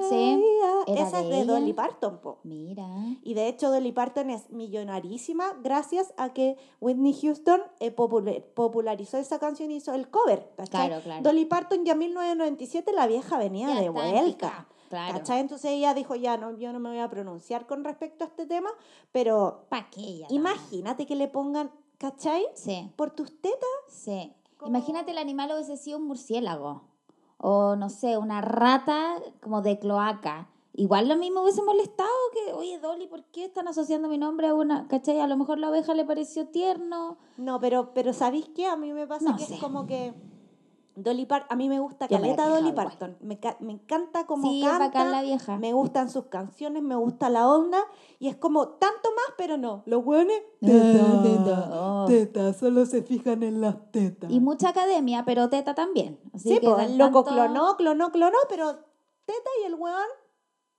Sí, 0.10 0.44
esa 0.88 1.22
es 1.22 1.28
de 1.30 1.42
ella. 1.42 1.54
Dolly 1.54 1.74
Parton, 1.74 2.20
po. 2.22 2.38
Mira. 2.44 2.88
Y 3.24 3.34
de 3.34 3.48
hecho 3.48 3.72
Dolly 3.72 3.92
Parton 3.92 4.30
es 4.30 4.50
millonarísima 4.52 5.54
gracias 5.64 6.14
a 6.18 6.34
que 6.34 6.58
Whitney 6.82 7.14
Houston 7.20 7.62
eh, 7.80 7.96
popul- 7.96 8.44
popularizó 8.54 9.18
esa 9.18 9.40
canción 9.40 9.72
y 9.72 9.78
hizo 9.78 9.94
el 9.94 10.10
cover. 10.10 10.52
¿cachai? 10.56 10.88
Claro, 10.88 11.02
claro. 11.04 11.24
Dolly 11.24 11.46
Parton 11.46 11.84
ya 11.86 11.94
en 11.94 12.00
1997 12.00 12.94
la 12.94 13.08
vieja 13.08 13.38
venía 13.38 13.70
Ya 13.74 13.82
de 13.82 13.90
vuelta. 13.90 14.68
Claro. 14.90 15.18
¿Cachai? 15.18 15.40
Entonces 15.40 15.72
ella 15.72 15.94
dijo, 15.96 16.16
ya, 16.16 16.38
no, 16.38 16.56
yo 16.58 16.72
no 16.72 16.80
me 16.80 16.90
voy 16.90 17.00
a 17.00 17.10
pronunciar 17.10 17.66
con 17.66 17.84
respecto 17.84 18.24
a 18.24 18.28
este 18.28 18.46
tema, 18.46 18.70
pero 19.12 19.66
¿Para 19.70 19.90
qué 19.90 20.02
ella? 20.02 20.28
imagínate 20.30 21.08
que 21.08 21.16
le 21.16 21.28
pongan, 21.28 21.72
¿cachai? 21.98 22.46
Sí, 22.54 22.92
Por 22.96 23.10
tus 23.12 23.42
tetas. 23.42 23.60
sí. 23.90 24.32
Como- 24.58 24.70
Imagínate 24.78 25.12
el 25.12 25.18
animal 25.18 25.52
hubiese 25.52 25.76
sido 25.76 25.98
un 25.98 26.06
murciélago. 26.08 26.84
O 27.38 27.76
no 27.76 27.90
sé, 27.90 28.18
una 28.18 28.42
rata 28.42 29.16
como 29.42 29.62
de 29.62 29.78
cloaca. 29.80 30.50
Igual 30.74 31.08
lo 31.08 31.16
mismo 31.16 31.42
hubiese 31.42 31.64
molestado 31.64 32.10
que, 32.34 32.52
oye, 32.54 32.80
Dolly, 32.80 33.08
¿por 33.08 33.24
qué 33.26 33.46
están 33.46 33.68
asociando 33.68 34.10
mi 34.10 34.18
nombre 34.18 34.48
a 34.48 34.54
una? 34.54 34.88
¿Cachai? 34.90 35.20
A 35.22 35.28
lo 35.28 35.38
mejor 35.38 35.58
la 35.58 35.70
oveja 35.70 35.94
le 35.94 36.04
pareció 36.04 36.48
tierno. 36.48 37.18
No, 37.38 37.60
pero, 37.62 37.94
pero 37.94 38.12
¿sabéis 38.12 38.50
qué? 38.54 38.68
A 38.68 38.76
mí 38.76 38.92
me 38.92 39.08
pasa 39.08 39.30
No 39.32 39.38
que 39.38 39.46
sé. 39.46 39.56
es 39.56 39.60
como 39.62 39.86
que 39.86 40.14
Dolly 40.96 41.26
Parton, 41.26 41.48
a 41.52 41.56
mí 41.56 41.68
me 41.70 41.80
gusta 41.80 42.08
Yo 42.08 42.18
caleta 42.18 42.48
Dolly 42.48 42.72
Parton. 42.72 43.18
Me, 43.22 43.40
me 43.60 43.74
encanta 43.74 44.26
como 44.26 44.50
sí, 44.50 44.62
canta. 44.64 44.80
bacán 44.88 45.12
la 45.12 45.22
vieja. 45.22 45.58
Me 45.58 45.74
gustan 45.74 46.10
sus 46.10 46.26
canciones, 46.26 46.82
me 46.84 46.96
gusta 46.96 47.30
la 47.30 47.48
onda 47.50 47.80
y 48.20 48.30
es 48.30 48.36
como 48.38 48.70
tanto 48.70 49.10
más, 49.12 49.36
pero 49.38 49.58
no. 49.58 49.84
Los 49.86 50.06
hueones, 50.06 50.42
Ah, 50.64 51.22
teta, 51.24 51.70
oh. 51.74 52.06
teta, 52.08 52.54
solo 52.54 52.86
se 52.86 53.04
fijan 53.04 53.44
en 53.44 53.62
las 53.62 53.92
tetas. 53.92 54.32
Y 54.32 54.40
mucha 54.40 54.70
academia, 54.70 55.24
pero 55.26 55.50
teta 55.50 55.76
también. 55.76 56.20
Así 56.34 56.50
sí, 56.50 56.60
que 56.60 56.70
pues 56.70 56.90
el 56.90 56.98
loco 56.98 57.24
tanto- 57.24 57.32
clonó, 57.42 57.76
clonó, 57.78 58.12
clonó, 58.12 58.38
pero 58.50 58.76
teta 59.26 59.50
y 59.64 59.66
el 59.68 59.76
hueón 59.76 60.08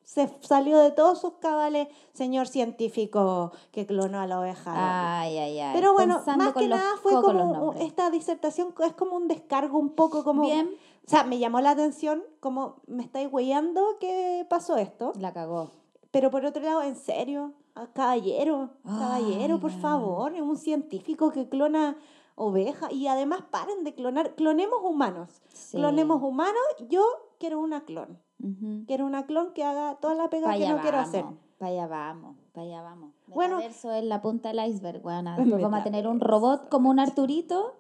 se 0.07 0.31
salió 0.41 0.79
de 0.79 0.93
todos 0.93 1.21
sus 1.21 1.33
cabales, 1.41 1.89
señor 2.13 2.47
científico 2.47 3.51
que 3.73 3.87
clonó 3.87 4.21
a 4.21 4.27
la 4.29 4.39
oveja. 4.39 5.21
Ay, 5.21 5.37
ay, 5.37 5.59
ay. 5.59 5.75
Pero 5.75 5.93
bueno, 5.95 6.15
pensando 6.15 6.45
más 6.45 6.55
que 6.55 6.69
nada 6.69 6.93
fue 7.03 7.21
como 7.21 7.73
esta 7.75 8.09
disertación 8.11 8.73
es 8.87 8.93
como 8.93 9.17
un 9.17 9.27
descargo 9.27 9.79
un 9.79 9.91
poco 9.91 10.23
como 10.23 10.43
Bien, 10.43 10.71
o 11.05 11.11
sea, 11.11 11.25
me 11.25 11.39
llamó 11.41 11.61
la 11.61 11.71
atención 11.71 12.23
como 12.39 12.77
me 12.87 13.03
estáis 13.03 13.29
huellando 13.33 13.99
que 13.99 14.47
pasó 14.49 14.77
esto, 14.77 15.13
la 15.19 15.33
cagó. 15.33 15.71
pero 16.13 16.31
por 16.31 16.45
otro 16.45 16.63
lado, 16.63 16.83
en 16.83 16.95
serio, 16.97 17.53
Ah, 17.79 17.89
caballero, 17.93 18.71
caballero, 18.85 19.61
por 19.61 19.71
favor, 19.73 20.35
es 20.35 20.41
un 20.41 20.57
científico 20.57 21.31
que 21.31 21.47
clona 21.47 21.99
ovejas 22.37 22.91
y 22.93 23.07
además 23.09 23.43
paren 23.51 23.83
de 23.85 23.93
clonar, 23.93 24.35
clonemos 24.35 24.79
humanos, 24.83 25.43
Sí. 25.53 25.77
clonemos 25.77 26.23
humanos, 26.23 26.63
yo 26.89 27.03
quiero 27.39 27.61
una 27.61 27.85
clon, 27.85 28.19
Ujú. 28.43 28.85
quiero 28.87 29.07
una 29.07 29.27
clon 29.27 29.53
que 29.53 29.65
haga 29.65 29.97
toda 30.01 30.15
la 30.15 30.29
pega 30.31 30.49
Pa' 30.49 30.57
que 30.59 30.69
no 30.69 30.81
quiero 30.81 30.99
hacer. 30.99 31.23
vamos, 31.25 31.39
Pa' 31.59 31.67
allá 31.67 31.87
vamos, 31.87 32.37
pa' 32.53 32.61
allá 32.63 32.83
vamos. 32.83 33.13
Bueno. 33.29 33.57
Metaverso 33.57 33.93
es 33.93 34.05
la 34.05 34.21
punta 34.23 34.51
del 34.53 34.69
iceberg. 34.71 35.03
Después 35.03 35.25
vamos 35.63 35.81
a 35.81 35.85
tener 35.85 36.07
un 36.07 36.21
robot 36.21 36.69
como 36.69 36.91
un 36.91 36.99
Arturito, 37.01 37.77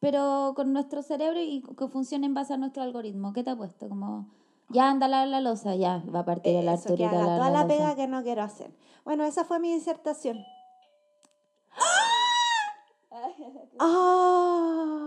pero 0.00 0.52
con 0.56 0.72
nuestro 0.72 1.02
cerebro 1.02 1.40
y 1.40 1.62
que 1.78 1.86
funcione 1.88 2.26
en 2.26 2.34
base 2.34 2.54
a 2.54 2.56
nuestro 2.56 2.82
algoritmo. 2.82 3.32
¿Qué 3.32 3.44
te 3.44 3.50
ha 3.50 3.56
puesto? 3.56 3.88
Como, 3.88 4.26
ya 4.70 4.90
anda 4.90 5.06
a 5.06 5.08
lavar 5.08 5.28
la 5.28 5.40
losa, 5.40 5.74
ya 5.76 6.02
va 6.12 6.20
a 6.20 6.24
partir 6.24 6.56
el 6.56 6.68
Eso, 6.68 6.94
que 6.96 7.04
Arturito 7.04 7.04
a 7.04 7.08
haga 7.10 7.20
lavar 7.20 7.38
toda 7.38 7.50
la 7.50 7.62
losa. 7.62 7.68
pega 7.68 7.94
que 7.94 8.06
no 8.08 8.22
quiero 8.24 8.42
hacer. 8.42 8.74
Bueno, 9.04 9.24
esa 9.24 9.44
fue 9.44 9.60
mi 9.60 9.72
disertación. 9.72 10.38
¡Ah! 13.78 14.98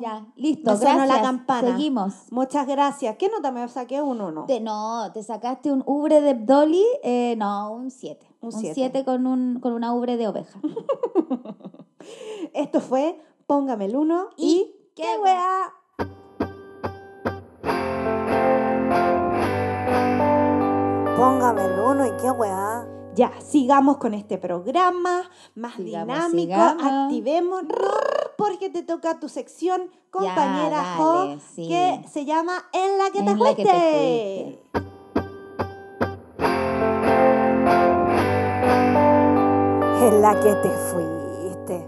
Ya, 0.00 0.26
listo, 0.36 0.70
Me 0.72 0.76
sonó 0.76 1.04
la 1.06 1.22
campana. 1.22 1.68
Seguimos. 1.68 2.14
Muchas 2.30 2.66
gracias. 2.66 3.16
¿Qué 3.16 3.28
nota 3.28 3.50
me 3.52 3.66
saqué? 3.68 4.00
Un 4.02 4.20
uno. 4.20 4.44
Te- 4.46 4.60
no, 4.60 5.10
te 5.12 5.22
sacaste 5.22 5.70
un 5.72 5.82
ubre 5.86 6.20
de 6.20 6.34
Dolly, 6.34 6.84
eh, 7.02 7.34
no, 7.38 7.72
un 7.72 7.90
7. 7.90 8.26
Un 8.40 8.54
Un 8.54 8.60
siete. 8.60 8.74
7 8.74 9.04
con, 9.04 9.26
un, 9.26 9.58
con 9.60 9.72
una 9.72 9.92
ubre 9.94 10.16
de 10.16 10.28
oveja. 10.28 10.60
Esto 12.54 12.80
fue 12.80 13.20
Póngame 13.46 13.86
el 13.86 13.96
uno 13.96 14.28
y, 14.36 14.46
Y 14.46 14.74
¡Qué 14.94 15.06
weá! 15.22 15.72
Póngame 21.16 21.64
el 21.64 21.80
uno 21.80 22.06
y 22.06 22.10
qué 22.20 22.30
weá. 22.30 22.86
Ya, 23.14 23.32
sigamos 23.40 23.96
con 23.96 24.14
este 24.14 24.38
programa 24.38 25.22
más 25.56 25.74
Sigamos, 25.74 26.14
dinámico. 26.14 26.52
sigamos. 26.52 26.84
Activémonos 26.84 27.72
porque 28.38 28.70
te 28.70 28.84
toca 28.84 29.18
tu 29.18 29.28
sección, 29.28 29.90
compañera 30.12 30.94
Jo, 30.96 31.12
dale, 31.26 31.40
sí. 31.40 31.66
que 31.66 32.04
se 32.08 32.24
llama 32.24 32.64
En 32.72 32.96
la 32.96 33.10
que 33.10 33.18
te 33.24 33.32
que 33.32 33.36
fuiste. 33.36 34.58
En 40.00 40.22
la 40.22 40.40
que 40.40 40.54
te 40.62 40.70
fuiste. 40.70 41.86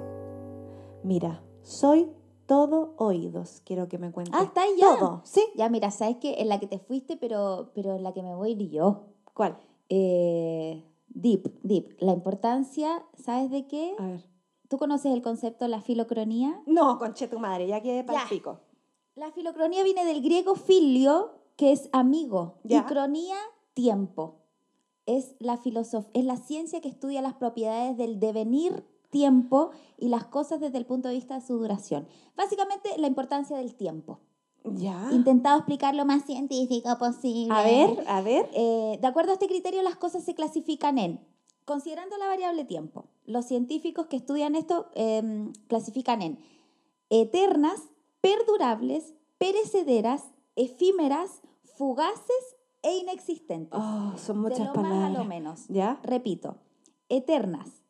Mira, 1.04 1.42
soy 1.62 2.10
todo 2.46 2.94
oídos. 2.98 3.62
Quiero 3.64 3.88
que 3.88 3.98
me 3.98 4.10
cuentes 4.10 4.34
Ah, 4.36 4.42
está 4.44 4.62
ahí 4.62 4.72
ya. 4.76 4.98
todo. 4.98 5.20
¿Sí? 5.24 5.42
Ya, 5.56 5.68
mira, 5.68 5.90
sabes 5.92 6.16
que 6.16 6.40
en 6.40 6.48
la 6.48 6.58
que 6.58 6.66
te 6.66 6.78
fuiste, 6.78 7.16
pero, 7.16 7.70
pero 7.74 7.94
en 7.96 8.02
la 8.02 8.12
que 8.12 8.22
me 8.22 8.34
voy 8.34 8.50
a 8.50 8.52
ir 8.52 8.70
yo. 8.70 9.04
¿Cuál? 9.32 9.56
Eh, 9.88 10.84
deep, 11.08 11.60
deep. 11.62 11.96
La 12.00 12.12
importancia, 12.12 13.04
¿sabes 13.14 13.50
de 13.50 13.66
qué? 13.68 13.94
A 13.98 14.06
ver. 14.06 14.24
¿Tú 14.70 14.78
conoces 14.78 15.12
el 15.12 15.20
concepto 15.20 15.64
de 15.64 15.68
la 15.68 15.80
filocronía? 15.80 16.62
No, 16.64 16.96
conche 17.00 17.26
tu 17.26 17.40
madre, 17.40 17.66
ya 17.66 17.82
quedé 17.82 18.04
para 18.04 18.28
pico. 18.28 18.60
La 19.16 19.32
filocronía 19.32 19.82
viene 19.82 20.04
del 20.04 20.22
griego 20.22 20.54
filio, 20.54 21.32
que 21.56 21.72
es 21.72 21.88
amigo, 21.92 22.60
Ya. 22.62 22.78
y 22.78 22.82
cronía, 22.84 23.34
tiempo. 23.74 24.36
Es 25.06 25.34
la 25.40 25.56
filosof 25.56 26.06
es 26.14 26.24
la 26.24 26.36
ciencia 26.36 26.80
que 26.80 26.88
estudia 26.88 27.20
las 27.20 27.34
propiedades 27.34 27.96
del 27.96 28.20
devenir 28.20 28.84
tiempo 29.10 29.70
y 29.98 30.06
las 30.06 30.26
cosas 30.26 30.60
desde 30.60 30.78
el 30.78 30.86
punto 30.86 31.08
de 31.08 31.14
vista 31.14 31.34
de 31.34 31.44
su 31.44 31.58
duración. 31.58 32.06
Básicamente, 32.36 32.90
la 32.96 33.08
importancia 33.08 33.56
del 33.56 33.74
tiempo. 33.74 34.20
Ya. 34.62 35.08
Intentado 35.10 35.56
explicar 35.56 35.96
lo 35.96 36.04
más 36.04 36.24
científico 36.26 36.96
posible. 36.96 37.52
A 37.52 37.62
ver, 37.64 38.04
a 38.06 38.20
ver. 38.22 38.48
Eh, 38.52 38.98
de 39.00 39.06
acuerdo 39.08 39.30
a 39.30 39.34
este 39.34 39.48
criterio, 39.48 39.82
las 39.82 39.96
cosas 39.96 40.22
se 40.22 40.36
clasifican 40.36 40.96
en, 40.98 41.18
considerando 41.64 42.16
la 42.18 42.26
variable 42.26 42.64
tiempo, 42.64 43.06
los 43.24 43.46
científicos 43.46 44.06
que 44.06 44.16
estudian 44.16 44.54
esto 44.54 44.90
em, 44.94 45.52
clasifican 45.68 46.22
en 46.22 46.38
eternas, 47.10 47.80
perdurables, 48.20 49.14
perecederas, 49.38 50.24
efímeras, 50.56 51.42
fugaces 51.76 52.56
e 52.82 52.96
inexistentes. 52.98 53.80
Oh, 53.80 54.12
son 54.16 54.42
de 54.42 54.48
muchas 54.50 54.66
lo 54.66 54.72
palabras. 54.72 55.00
más 55.00 55.16
a 55.16 55.18
lo 55.18 55.24
menos. 55.24 55.64
¿Ya? 55.68 56.00
Repito, 56.02 56.56
eternas, 57.08 57.82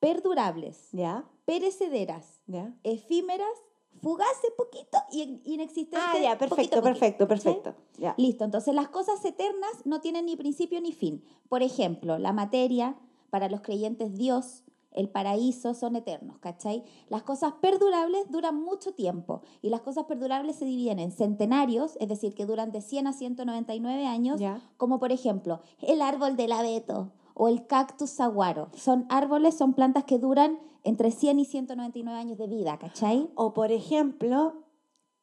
perdurables, 0.00 0.88
¿Ya? 0.92 1.24
perecederas, 1.44 2.40
¿Ya? 2.46 2.74
efímeras, 2.82 3.52
fugaces 4.00 4.50
poquito 4.56 4.98
y 5.12 5.40
inexistentes. 5.44 6.00
Ah, 6.00 6.18
ya, 6.18 6.38
poquito, 6.38 6.38
perfecto, 6.38 6.80
poquito, 6.80 6.82
perfecto, 6.82 7.28
perfecto. 7.28 7.74
Ya. 7.98 8.14
Listo, 8.16 8.44
entonces 8.44 8.74
las 8.74 8.88
cosas 8.88 9.24
eternas 9.24 9.84
no 9.84 10.00
tienen 10.00 10.26
ni 10.26 10.36
principio 10.36 10.80
ni 10.80 10.92
fin. 10.92 11.24
Por 11.48 11.62
ejemplo, 11.62 12.18
la 12.18 12.32
materia, 12.32 12.96
para 13.32 13.48
los 13.48 13.62
creyentes 13.62 14.14
Dios, 14.14 14.62
el 14.90 15.08
paraíso 15.08 15.72
son 15.72 15.96
eternos, 15.96 16.38
¿cachai? 16.38 16.84
Las 17.08 17.22
cosas 17.22 17.54
perdurables 17.62 18.30
duran 18.30 18.62
mucho 18.62 18.92
tiempo 18.92 19.40
y 19.62 19.70
las 19.70 19.80
cosas 19.80 20.04
perdurables 20.04 20.56
se 20.56 20.66
dividen 20.66 20.98
en 20.98 21.12
centenarios, 21.12 21.96
es 21.98 22.08
decir, 22.08 22.34
que 22.34 22.44
duran 22.44 22.72
de 22.72 22.82
100 22.82 23.06
a 23.06 23.12
199 23.14 24.06
años, 24.06 24.38
como 24.76 24.98
por 24.98 25.12
ejemplo 25.12 25.62
el 25.80 26.02
árbol 26.02 26.36
del 26.36 26.52
abeto 26.52 27.12
o 27.32 27.48
el 27.48 27.66
cactus 27.66 28.10
saguaro. 28.10 28.68
Son 28.74 29.06
árboles, 29.08 29.56
son 29.56 29.72
plantas 29.72 30.04
que 30.04 30.18
duran 30.18 30.58
entre 30.84 31.10
100 31.10 31.38
y 31.38 31.44
199 31.46 32.18
años 32.18 32.36
de 32.36 32.48
vida, 32.48 32.78
¿cachai? 32.78 33.30
O 33.34 33.54
por 33.54 33.72
ejemplo, 33.72 34.61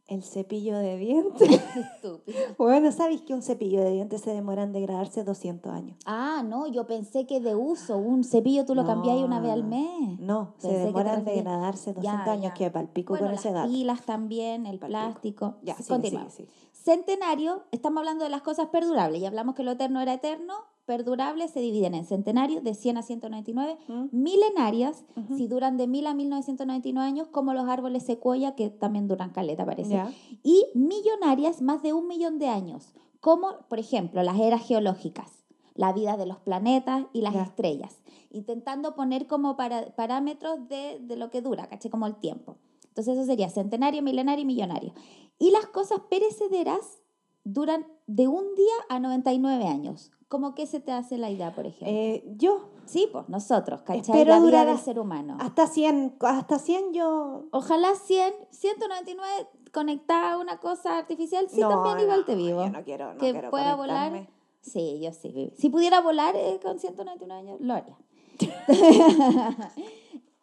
el 0.09 0.23
cepillo 0.23 0.77
de 0.79 0.97
dientes. 0.97 1.49
Estúpido. 1.75 2.37
bueno, 2.57 2.91
¿sabéis 2.91 3.21
que 3.21 3.33
un 3.33 3.41
cepillo 3.41 3.81
de 3.81 3.91
dientes 3.91 4.21
se 4.21 4.33
demora 4.33 4.63
en 4.63 4.73
degradarse 4.73 5.23
200 5.23 5.71
años? 5.71 5.97
Ah, 6.05 6.43
no, 6.45 6.67
yo 6.67 6.85
pensé 6.87 7.25
que 7.25 7.39
de 7.39 7.55
uso, 7.55 7.97
un 7.97 8.23
cepillo 8.23 8.65
tú 8.65 8.75
lo 8.75 8.85
cambiáis 8.85 9.23
una 9.23 9.39
vez 9.39 9.51
al 9.51 9.63
No, 9.63 9.69
mes. 9.69 10.19
No, 10.19 10.53
se 10.57 10.67
Pensé 10.67 10.79
te 10.81 10.85
demora 10.87 11.13
en 11.13 11.25
degradarse 11.25 11.93
200 11.93 12.03
Ya, 12.25 12.31
años, 12.31 12.43
ya. 12.45 12.53
que 12.53 12.71
palpico 12.71 13.13
Bueno, 13.13 13.27
con 13.27 13.31
las 13.35 13.45
ese 13.45 13.53
dato. 13.53 13.69
pilas 13.69 14.01
también, 14.03 14.65
el 14.65 14.79
plástico. 14.79 15.55
Ya, 15.61 15.75
Sí, 15.75 15.83
sigue, 15.83 16.29
sigue. 16.31 16.49
Centenario, 16.71 17.63
estamos 17.71 17.99
hablando 17.99 18.23
de 18.23 18.29
las 18.29 18.41
cosas 18.41 18.67
perdurables 18.69 19.21
y 19.21 19.25
hablamos 19.25 19.53
que 19.55 19.63
lo 19.63 19.71
eterno 19.71 20.01
era 20.01 20.13
eterno. 20.13 20.53
Perdurables 20.89 21.51
se 21.51 21.59
dividen 21.59 21.93
en 21.93 22.03
centenarios 22.03 22.63
de 22.63 22.73
100 22.73 22.97
a 22.97 23.03
199, 23.03 23.77
¿Mm? 23.87 24.05
milenarias, 24.11 25.05
Ujú. 25.15 25.37
si 25.37 25.47
duran 25.47 25.77
de 25.77 25.85
1000 25.85 26.07
a 26.07 26.15
1999 26.15 27.07
años, 27.07 27.27
como 27.27 27.53
los 27.53 27.69
árboles 27.69 28.01
secuoya, 28.01 28.55
que 28.55 28.71
también 28.71 29.07
duran 29.07 29.29
caleta, 29.29 29.67
parece. 29.67 30.01
Y 30.41 30.65
millonarias, 30.73 31.61
más 31.61 31.83
de 31.83 31.93
un 31.93 32.07
millón 32.07 32.39
de 32.39 32.47
años, 32.47 32.95
como 33.19 33.59
por 33.69 33.77
ejemplo 33.77 34.23
las 34.23 34.39
eras 34.39 34.65
geológicas, 34.65 35.43
la 35.75 35.93
vida 35.93 36.17
de 36.17 36.25
los 36.25 36.39
planetas 36.39 37.05
y 37.13 37.21
las 37.21 37.35
estrellas, 37.35 38.01
intentando 38.31 38.95
poner 38.95 39.27
como 39.27 39.55
para, 39.57 39.95
parámetros 39.95 40.67
de, 40.69 40.97
de 41.03 41.17
lo 41.17 41.29
que 41.29 41.43
dura, 41.43 41.67
¿caché? 41.67 41.91
Como 41.91 42.07
el 42.07 42.15
tiempo. 42.15 42.57
Entonces 42.87 43.15
eso 43.15 43.27
sería 43.27 43.51
centenario, 43.51 44.01
milenario 44.01 44.41
y 44.41 44.47
millonario. 44.47 44.93
Y 45.37 45.51
las 45.51 45.67
cosas 45.67 45.99
perecederas 46.09 46.99
duran 47.43 47.85
de 48.07 48.27
un 48.27 48.55
día 48.55 48.73
a 48.89 48.99
99 48.99 49.67
años. 49.67 50.09
¿Cómo 50.29 50.53
que 50.53 50.67
se 50.67 50.79
te 50.79 50.91
hace 50.91 51.17
la 51.17 51.31
idea, 51.31 51.55
por 51.55 51.65
ejemplo? 51.65 51.87
Eh, 51.89 52.23
yo, 52.37 52.69
sí, 52.85 53.09
pues 53.11 53.27
nosotros, 53.29 53.81
¿cachai? 53.81 54.01
espero 54.01 54.29
la 54.29 54.39
vida 54.39 54.63
del 54.63 54.77
ser 54.77 54.99
humano. 54.99 55.35
hasta 55.39 55.65
100, 55.65 56.17
hasta 56.21 56.59
100 56.59 56.93
yo... 56.93 57.45
Ojalá 57.51 57.95
100, 57.95 58.35
199, 58.51 59.47
conectada 59.73 60.33
a 60.33 60.37
una 60.37 60.59
cosa 60.59 60.99
artificial, 60.99 61.47
sí, 61.49 61.59
No, 61.59 61.69
también 61.69 62.01
igual 62.01 62.19
no, 62.19 62.25
te 62.25 62.35
vivo. 62.35 62.63
Yo 62.63 62.69
no 62.69 62.83
quiero, 62.83 63.13
no 63.13 63.19
que 63.19 63.31
quiero 63.31 63.49
pueda 63.49 63.73
volar. 63.73 64.29
Sí, 64.61 64.99
yo 65.01 65.11
sí. 65.13 65.29
vivo. 65.29 65.51
Si 65.57 65.67
pudiera 65.69 65.99
volar 65.99 66.35
eh, 66.35 66.59
con 66.61 66.79
191 66.79 67.33
años, 67.33 67.57
lo 67.59 67.73
haría. 67.73 67.97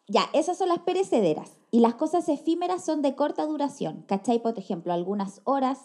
ya, 0.09 0.23
esas 0.33 0.57
son 0.57 0.67
las 0.67 0.79
perecederas. 0.79 1.49
Y 1.71 1.79
las 1.79 1.95
cosas 1.95 2.27
efímeras 2.27 2.83
son 2.83 3.01
de 3.01 3.15
corta 3.15 3.45
duración. 3.45 4.03
¿Cachai? 4.05 4.41
Por 4.41 4.59
ejemplo, 4.59 4.91
algunas 4.91 5.39
horas. 5.45 5.79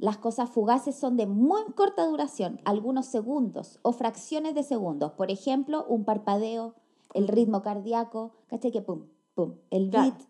Las 0.00 0.16
cosas 0.16 0.48
fugaces 0.48 0.96
son 0.96 1.18
de 1.18 1.26
muy 1.26 1.62
corta 1.76 2.06
duración, 2.06 2.58
algunos 2.64 3.04
segundos 3.04 3.78
o 3.82 3.92
fracciones 3.92 4.54
de 4.54 4.62
segundos. 4.62 5.12
Por 5.12 5.30
ejemplo, 5.30 5.84
un 5.88 6.04
parpadeo, 6.06 6.74
el 7.12 7.28
ritmo 7.28 7.60
cardíaco, 7.60 8.32
¿cachai? 8.48 8.72
Que 8.72 8.80
pum, 8.80 9.02
pum, 9.34 9.56
el 9.70 9.90
Claro. 9.90 10.12
beat. 10.12 10.22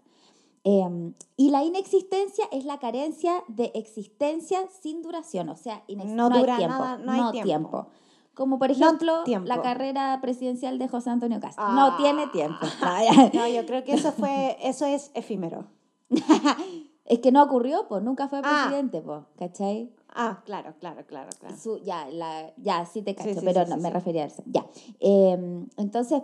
Eh, 0.64 1.12
y 1.37 1.50
la 1.50 1.62
inexistencia 1.62 2.46
es 2.50 2.64
la 2.64 2.80
carencia 2.80 3.44
de 3.46 3.70
existencia 3.76 4.59
sin 4.83 5.02
duración, 5.02 5.48
o 5.48 5.56
sea, 5.56 5.85
No 5.88 6.26
hay 6.26 6.40
dura 6.40 6.56
tiempo, 6.56 6.78
nada, 6.78 6.98
no 6.98 7.12
hay 7.12 7.42
tiempo. 7.42 7.87
Como 8.35 8.59
por 8.59 8.68
No 8.70 8.74
ejemplo 8.74 9.22
la 9.44 9.62
carrera 9.62 10.18
presidencial 10.20 10.78
de 10.78 10.88
José 10.88 11.11
Antonio 11.11 11.38
Castro. 11.38 11.64
Ah. 11.64 11.74
No 11.74 11.96
tiene 11.96 12.26
tiempo. 12.26 12.59
No. 12.61 13.30
No, 13.35 13.46
yo 13.46 13.64
creo 13.66 13.85
que 13.85 13.92
eso 13.92 14.11
fue, 14.11 14.56
eso 14.62 14.85
es 14.85 15.12
efímero. 15.14 15.66
es 17.11 17.18
que 17.18 17.33
no 17.33 17.42
ocurrió, 17.42 17.87
pues 17.88 18.03
nunca 18.03 18.29
fue 18.29 18.40
Ah. 18.44 18.66
presidente, 18.68 19.01
pues, 19.03 19.20
¿cachai? 19.37 19.90
Ah, 20.14 20.42
claro, 20.44 20.75
claro, 20.79 21.05
claro, 21.07 21.29
claro. 21.38 21.57
Su- 21.57 21.79
ya, 21.83 22.09
la, 22.09 22.53
ya, 22.57 22.87
sí 22.87 23.03
te 23.03 23.14
cacho, 23.14 23.35
sí, 23.35 23.40
pero 23.44 23.64
sí, 23.64 23.70
no, 23.70 23.77
sí, 23.77 23.83
me 23.83 23.88
sí. 23.88 23.94
refería 23.94 24.23
a 24.23 24.27
eso. 24.27 24.42
Ya. 24.46 24.64
Eh, 25.01 25.66
entonces, 25.77 26.23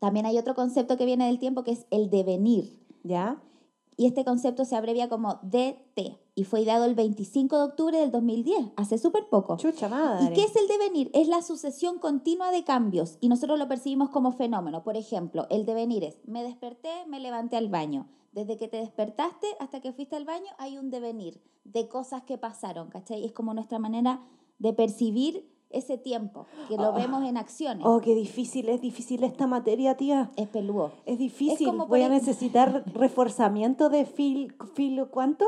también 0.00 0.26
hay 0.26 0.38
otro 0.38 0.54
concepto 0.54 0.96
que 0.96 1.04
viene 1.06 1.26
del 1.26 1.38
tiempo 1.38 1.64
que 1.64 1.72
es 1.72 1.86
el 1.90 2.10
devenir. 2.10 2.78
¿Ya? 3.04 3.40
Y 4.00 4.06
este 4.06 4.24
concepto 4.24 4.64
se 4.64 4.76
abrevia 4.76 5.08
como 5.08 5.40
DT 5.42 6.20
y 6.36 6.44
fue 6.44 6.60
ideado 6.60 6.84
el 6.84 6.94
25 6.94 7.58
de 7.58 7.64
octubre 7.64 7.98
del 7.98 8.12
2010, 8.12 8.70
hace 8.76 8.96
súper 8.96 9.28
poco. 9.28 9.56
Chucha 9.56 9.88
madre. 9.88 10.26
¿Y 10.26 10.34
qué 10.34 10.44
es 10.44 10.54
el 10.54 10.68
devenir? 10.68 11.10
Es 11.14 11.26
la 11.26 11.42
sucesión 11.42 11.98
continua 11.98 12.52
de 12.52 12.62
cambios 12.62 13.18
y 13.20 13.28
nosotros 13.28 13.58
lo 13.58 13.66
percibimos 13.66 14.10
como 14.10 14.30
fenómeno. 14.30 14.84
Por 14.84 14.96
ejemplo, 14.96 15.48
el 15.50 15.66
devenir 15.66 16.04
es, 16.04 16.20
me 16.28 16.44
desperté, 16.44 17.06
me 17.08 17.18
levanté 17.18 17.56
al 17.56 17.70
baño. 17.70 18.06
Desde 18.30 18.56
que 18.56 18.68
te 18.68 18.76
despertaste 18.76 19.48
hasta 19.58 19.80
que 19.80 19.92
fuiste 19.92 20.14
al 20.14 20.24
baño 20.24 20.52
hay 20.58 20.78
un 20.78 20.90
devenir 20.90 21.42
de 21.64 21.88
cosas 21.88 22.22
que 22.22 22.38
pasaron, 22.38 22.90
¿cachai? 22.90 23.24
Es 23.24 23.32
como 23.32 23.52
nuestra 23.52 23.80
manera 23.80 24.22
de 24.60 24.74
percibir 24.74 25.50
ese 25.70 25.98
tiempo, 25.98 26.46
que 26.68 26.76
lo 26.76 26.90
Oh. 26.90 26.92
vemos 26.94 27.24
en 27.28 27.36
acciones. 27.36 27.84
Oh, 27.86 28.00
qué 28.00 28.14
difícil, 28.14 28.68
es 28.70 28.80
difícil 28.80 29.22
esta 29.24 29.46
materia, 29.46 29.96
tía. 29.96 30.30
Es 30.36 30.48
peludo. 30.48 30.92
Es 31.04 31.18
difícil. 31.18 31.66
como 31.66 31.86
Voy 31.86 32.02
a 32.02 32.08
necesitar 32.08 32.84
reforzamiento 32.94 33.90
de 33.90 34.06
fil, 34.06 34.54
filo, 34.74 35.10
¿cuánto? 35.10 35.44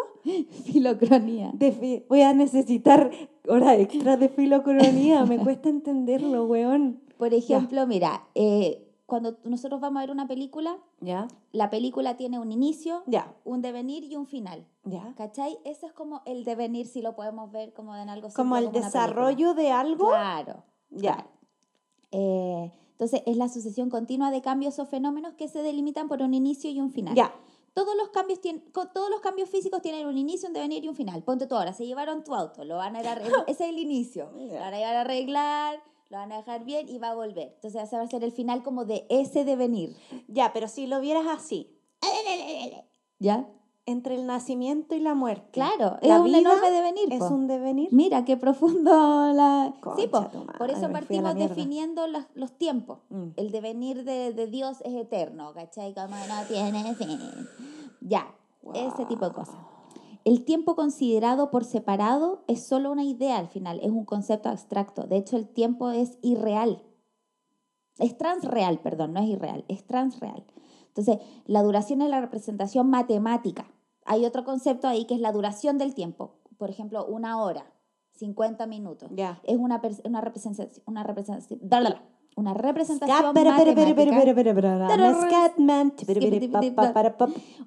Filocronía. 0.65 1.51
De 1.55 1.73
fi- 1.73 2.05
voy 2.09 2.23
a 2.23 2.33
necesitar 2.35 3.11
hora 3.49 3.77
extra 3.77 4.17
de 4.17 4.29
filocronía. 4.29 5.25
Me 5.25 5.39
cuesta 5.39 5.69
entenderlo, 5.69 6.45
weón. 6.45 7.01
Por 7.19 7.35
ejemplo, 7.35 7.87
mira, 7.87 8.27
eh, 8.35 8.87
cuando 9.11 9.37
nosotros 9.45 9.81
vamos 9.81 9.99
a 9.99 10.05
ver 10.07 10.11
una 10.13 10.27
película, 10.27 10.79
¿Ya? 11.01 11.29
la 11.53 11.69
película 11.69 12.17
tiene 12.17 12.39
un 12.39 12.53
inicio, 12.53 13.03
Ya. 13.07 13.35
un 13.45 13.61
devenir 13.61 14.05
y 14.05 14.17
un 14.17 14.27
final. 14.27 14.67
¿Ya? 14.85 15.13
¿Cachai? 15.17 15.59
Eso 15.65 15.87
es 15.87 15.93
como 15.93 16.23
el 16.25 16.45
devenir, 16.45 16.87
si 16.87 17.03
lo 17.03 17.15
podemos 17.15 17.51
ver 17.51 17.75
como 17.75 17.95
en 17.97 18.09
algo 18.09 18.29
Como 18.35 18.57
el 18.57 18.69
una 18.69 18.81
desarrollo 18.81 19.53
de 19.53 19.73
algo. 19.73 20.09
Claro. 20.09 20.63
Ya. 20.91 21.15
claro. 21.17 21.29
Eh, 22.13 22.73
entonces, 22.93 23.23
es 23.27 23.37
la 23.37 23.49
sucesión 23.49 23.91
continua 23.91 24.31
de 24.31 24.43
cambios 24.43 24.79
o 24.79 24.87
fenómenos 24.87 25.35
que 25.35 25.49
se 25.49 25.63
delimitan 25.63 26.07
por 26.09 26.23
un 26.23 26.33
inicio 26.33 26.71
y 26.71 26.81
un 26.81 26.91
final. 26.91 27.15
Ya. 27.15 27.33
Todos 27.75 27.97
los 27.97 28.09
cambios 28.11 28.41
tienen, 28.41 28.63
todos 28.73 29.11
los 29.11 29.21
cambios 29.21 29.49
físicos 29.49 29.81
tienen 29.83 30.07
un 30.07 30.19
inicio, 30.19 30.49
un 30.49 30.55
devenir 30.55 30.85
y 30.85 30.89
un 30.89 30.95
final. 30.97 31.23
Ponte 31.23 31.47
tú 31.47 31.55
ahora, 31.57 31.73
se 31.73 31.87
llevaron 31.87 32.25
tu 32.25 32.35
auto, 32.35 32.65
lo 32.65 32.77
van 32.77 32.97
a 32.97 33.01
ir 33.01 33.09
a 33.09 33.13
arreglar, 33.13 33.45
ese 33.49 33.65
es 33.65 33.71
el 33.71 33.79
inicio. 33.79 34.31
Lo 34.37 34.55
van 34.55 34.75
a 34.75 34.79
ir 34.79 34.85
a 34.85 35.01
arreglar, 35.01 35.83
lo 36.11 36.19
van 36.19 36.33
a 36.33 36.37
dejar 36.39 36.65
bien 36.65 36.89
y 36.89 36.99
va 36.99 37.11
a 37.11 37.15
volver. 37.15 37.53
Entonces, 37.55 37.83
ese 37.85 37.97
va 37.97 38.03
a 38.03 38.09
ser 38.09 38.25
el 38.25 38.33
final 38.33 38.63
como 38.63 38.85
de 38.85 39.07
ese 39.09 39.45
devenir. 39.45 39.97
Ya, 40.29 40.53
pero 40.53 40.67
si 40.69 40.87
lo 40.87 41.01
vieras 41.01 41.25
así, 41.29 41.71
¿Ya? 43.19 43.47
entre 43.87 44.15
el 44.15 44.27
nacimiento 44.27 44.95
y 44.95 45.01
la 45.01 45.15
muerte. 45.15 45.51
Claro, 45.53 45.99
es 46.03 46.09
La 46.09 46.19
un 46.21 46.27
vida 46.27 46.39
enorme 46.39 46.71
devenir. 46.71 47.13
Es 47.13 47.19
po. 47.21 47.29
un 47.29 47.47
devenir. 47.47 47.89
Mira, 47.93 48.25
qué 48.25 48.37
profundo 48.37 49.33
la... 49.33 49.73
sí, 49.97 50.07
po. 50.07 50.19
Concha 50.19 50.31
tu 50.31 50.39
madre, 50.45 50.59
por 50.59 50.71
eso 50.71 50.91
partimos 50.93 51.35
definiendo 51.35 52.07
las- 52.07 52.27
los 52.35 52.53
tiempos. 52.59 52.99
Mm. 53.09 53.29
El 53.37 53.51
devenir 53.51 54.05
de, 54.05 54.33
de 54.33 54.47
Dios 54.49 54.81
es 54.85 54.95
eterno, 54.95 55.53
¿cachai? 55.55 55.95
Como 55.95 56.09
no 56.09 56.45
tiene 56.49 56.95
fin. 56.95 57.19
Ya, 58.01 58.33
ese 58.75 59.05
tipo 59.07 59.27
de 59.29 59.33
cosas. 59.35 59.57
El 60.25 60.45
tiempo 60.45 60.77
considerado 60.77 61.51
por 61.51 61.65
separado 61.65 62.45
es 62.47 62.67
solo 62.67 62.93
una 62.93 63.05
idea 63.05 63.39
al 63.39 63.49
final, 63.49 63.81
es 63.83 63.91
un 63.91 64.05
concepto 64.05 64.49
abstracto. 64.49 65.07
De 65.07 65.17
hecho, 65.17 65.37
el 65.37 65.49
tiempo 65.49 65.91
es 65.91 66.19
irreal. 66.23 66.83
Es 67.99 68.17
transreal, 68.17 68.81
perdón, 68.81 69.13
no 69.13 69.21
es 69.21 69.29
irreal, 69.29 69.65
es 69.69 69.87
transreal. 69.87 70.45
Entonces, 70.89 71.19
la 71.47 71.63
duración 71.63 72.03
es 72.03 72.11
la 72.11 72.21
representación 72.21 72.91
matemática. 72.91 73.71
Hay 74.05 74.25
otro 74.25 74.45
concepto 74.45 74.89
ahí 74.89 75.05
que 75.05 75.15
es 75.15 75.21
la 75.21 75.33
duración 75.33 75.79
del 75.79 75.95
tiempo. 75.95 76.41
Por 76.59 76.71
ejemplo, 76.71 77.07
una 77.07 77.43
hora, 77.43 77.73
50 78.13 78.67
minutos. 78.67 79.11
Ya. 79.15 79.41
Es 79.45 79.57
una, 79.57 79.81
una 80.05 80.21
representación, 80.21 80.83
una 80.87 81.03
representación, 81.03 81.61
bla, 81.63 81.81
bla, 81.81 81.91
bla, 81.91 82.03
una 82.37 82.55
representación 82.55 83.17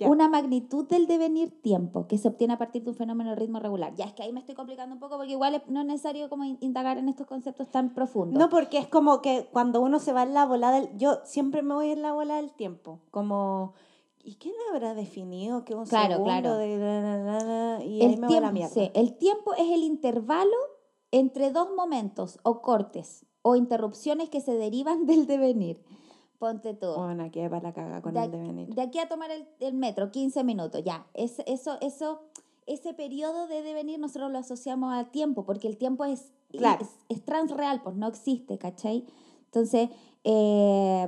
una 0.10 0.28
magnitud 0.30 0.88
del 0.88 1.06
devenir 1.08 1.62
tiempo 1.62 2.08
que 2.08 2.18
se 2.18 2.28
obtiene 2.28 2.54
a 2.54 2.58
partir 2.58 2.84
de 2.84 2.90
un 2.92 2.96
fenómeno 2.96 3.32
de 3.32 3.36
ritmo 3.36 3.60
regular. 3.60 3.94
Ya 3.96 4.06
es 4.06 4.14
que 4.14 4.24
ahí 4.24 4.32
me 4.34 4.40
estoy 4.40 4.56
complicando 4.56 4.94
un 4.96 5.00
poco 5.00 5.18
porque 5.18 5.32
igual 5.34 5.62
no 5.68 5.82
es 5.82 5.86
necesario 5.86 6.30
como 6.30 6.44
in- 6.46 6.58
indagar 6.62 6.98
en 6.98 7.10
estos 7.10 7.28
conceptos 7.28 7.70
tan 7.70 7.94
profundos. 7.94 8.40
No, 8.40 8.50
porque 8.50 8.78
es 8.80 8.88
como 8.88 9.22
que 9.22 9.48
cuando 9.52 9.82
uno 9.82 10.00
se 10.00 10.14
va 10.14 10.24
en 10.24 10.34
la 10.34 10.46
volada, 10.46 10.80
del- 10.80 10.98
yo 10.98 11.20
siempre 11.24 11.62
me 11.62 11.74
voy 11.74 11.92
en 11.92 12.02
la 12.02 12.14
bola 12.14 12.38
del 12.38 12.52
tiempo, 12.54 13.00
como, 13.12 13.74
¿y 14.24 14.36
quién 14.36 14.56
habrá 14.72 14.94
definido 14.94 15.66
que 15.66 15.76
un 15.76 15.86
Claro, 15.86 16.14
segundo 16.16 16.30
claro. 16.32 16.58
de 16.58 16.78
la, 16.78 17.18
la, 17.18 17.40
la, 17.78 17.84
y 17.84 18.02
ahí 18.02 18.14
el, 18.14 18.20
me 18.20 18.28
voy 18.28 18.38
a 18.38 18.42
la 18.42 18.52
tiempo, 18.52 18.74
mierda? 18.74 18.74
sí, 18.74 18.92
el 19.00 19.18
tiempo 19.18 19.54
es 19.54 19.70
el 19.72 19.84
intervalo 19.84 20.56
entre 21.12 21.52
dos 21.52 21.70
momentos 21.76 22.40
o 22.44 22.62
cortes 22.62 23.26
o 23.44 23.56
interrupciones 23.56 24.30
que 24.30 24.42
se 24.42 24.54
derivan 24.56 25.06
del 25.06 25.28
devenir. 25.28 25.80
Ponte 26.40 26.74
tú. 26.74 26.88
Bueno, 26.96 27.24
aquí 27.24 27.40
va 27.48 27.60
la 27.62 27.72
caga 27.74 28.02
con 28.02 28.14
de, 28.16 28.24
el 28.24 28.32
devenir. 28.32 28.68
de 28.74 28.82
aquí 28.82 28.98
a 29.00 29.08
tomar 29.08 29.30
el, 29.32 29.48
el 29.60 29.74
metro, 29.76 30.12
15 30.12 30.44
minutos, 30.44 30.82
ya. 30.84 31.06
Es, 31.14 31.42
eso, 31.46 31.78
eso, 31.80 32.22
ese 32.66 32.94
periodo 32.94 33.48
de 33.48 33.62
devenir 33.62 34.00
nosotros 34.00 34.32
lo 34.32 34.40
asociamos 34.40 34.92
al 34.94 35.10
tiempo, 35.12 35.46
porque 35.46 35.68
el 35.68 35.78
tiempo 35.78 36.04
es, 36.04 36.34
Claro. 36.52 36.84
es, 36.84 36.90
es 37.08 37.24
transreal, 37.24 37.82
pues 37.82 37.96
no 37.96 38.08
existe, 38.08 38.58
¿cachai? 38.58 39.06
Entonces, 39.46 39.90
eh, 40.26 41.08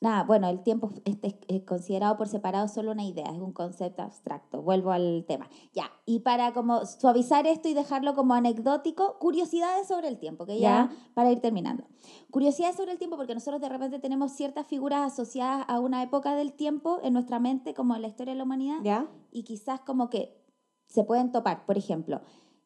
nada, 0.00 0.24
bueno, 0.24 0.48
el 0.48 0.62
tiempo 0.62 0.90
este 1.04 1.38
es, 1.48 1.62
considerado 1.64 2.16
por 2.16 2.28
separado 2.28 2.68
solo 2.68 2.92
una 2.92 3.04
idea, 3.04 3.26
es 3.26 3.38
un 3.38 3.52
concepto 3.52 4.02
abstracto. 4.02 4.62
Vuelvo 4.62 4.90
al 4.92 5.24
tema. 5.28 5.48
Ya, 5.72 5.90
y 6.06 6.20
para 6.20 6.52
como 6.52 6.86
suavizar 6.86 7.46
esto 7.46 7.68
y 7.68 7.74
dejarlo 7.74 8.14
como 8.14 8.34
anecdótico, 8.34 9.18
curiosidades 9.18 9.86
sobre 9.88 10.08
el 10.08 10.18
tiempo, 10.18 10.46
que 10.46 10.58
ya, 10.58 10.88
Ya. 10.90 10.90
para 11.14 11.30
ir 11.30 11.40
terminando. 11.40 11.84
Curiosidades 12.30 12.76
sobre 12.76 12.92
el 12.92 12.98
tiempo, 12.98 13.16
porque 13.16 13.34
nosotros 13.34 13.60
de 13.60 13.68
repente 13.68 13.98
tenemos 13.98 14.32
ciertas 14.32 14.66
figuras 14.66 15.12
asociadas 15.12 15.64
a 15.68 15.78
una 15.80 16.02
época 16.02 16.34
del 16.34 16.52
tiempo 16.54 16.98
en 17.02 17.12
nuestra 17.12 17.38
mente, 17.38 17.74
como 17.74 17.94
en 17.94 18.02
la 18.02 18.08
historia 18.08 18.32
de 18.32 18.38
la 18.38 18.44
humanidad, 18.44 18.78
¿Ya? 18.82 19.06
y 19.30 19.42
quizás 19.44 19.80
como 19.80 20.08
que 20.08 20.40
se 20.86 21.04
pueden 21.04 21.30
topar. 21.30 21.66
Por 21.66 21.76
ejemplo, 21.78 22.20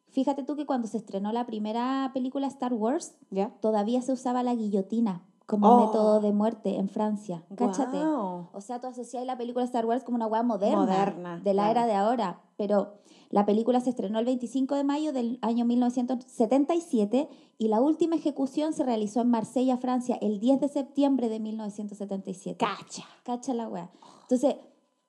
fíjate 0.08 0.44
tú 0.44 0.54
que 0.56 0.66
cuando 0.66 0.86
se 0.86 0.96
estrenó 0.98 1.32
la 1.32 1.46
primera 1.46 2.10
película 2.14 2.46
Star 2.46 2.72
Wars, 2.72 3.16
¿Ya? 3.30 3.50
todavía 3.60 4.00
se 4.02 4.12
usaba 4.12 4.42
la 4.42 4.54
guillotina 4.54 5.26
como 5.46 5.68
Oh. 5.68 5.86
método 5.86 6.20
de 6.20 6.32
muerte 6.32 6.76
en 6.76 6.88
Francia. 6.88 7.44
Cáchate. 7.56 7.98
Guau. 7.98 8.48
O 8.52 8.60
sea, 8.60 8.80
tú 8.80 8.86
asocias 8.86 9.24
la 9.26 9.36
película 9.36 9.64
Star 9.64 9.84
Wars 9.86 10.02
como 10.04 10.16
una 10.16 10.26
hueá 10.26 10.42
moderna, 10.42 10.80
Moderna, 10.80 11.40
de 11.40 11.54
la 11.54 11.64
claro. 11.64 11.70
era 11.80 11.86
de 11.86 11.94
ahora, 11.94 12.40
pero 12.56 12.94
la 13.30 13.44
película 13.44 13.80
se 13.80 13.90
estrenó 13.90 14.18
el 14.20 14.24
25 14.24 14.74
de 14.74 14.84
mayo 14.84 15.12
del 15.12 15.38
año 15.42 15.64
1977 15.64 17.28
y 17.58 17.68
la 17.68 17.80
última 17.80 18.16
ejecución 18.16 18.72
se 18.72 18.84
realizó 18.84 19.20
en 19.20 19.30
Marsella, 19.30 19.76
Francia, 19.76 20.16
el 20.20 20.40
10 20.40 20.60
de 20.60 20.68
septiembre 20.68 21.28
de 21.28 21.40
1977. 21.40 22.58
Cacha. 22.64 23.04
Cacha 23.24 23.54
la 23.54 23.68
weá. 23.68 23.90
Entonces, 24.22 24.56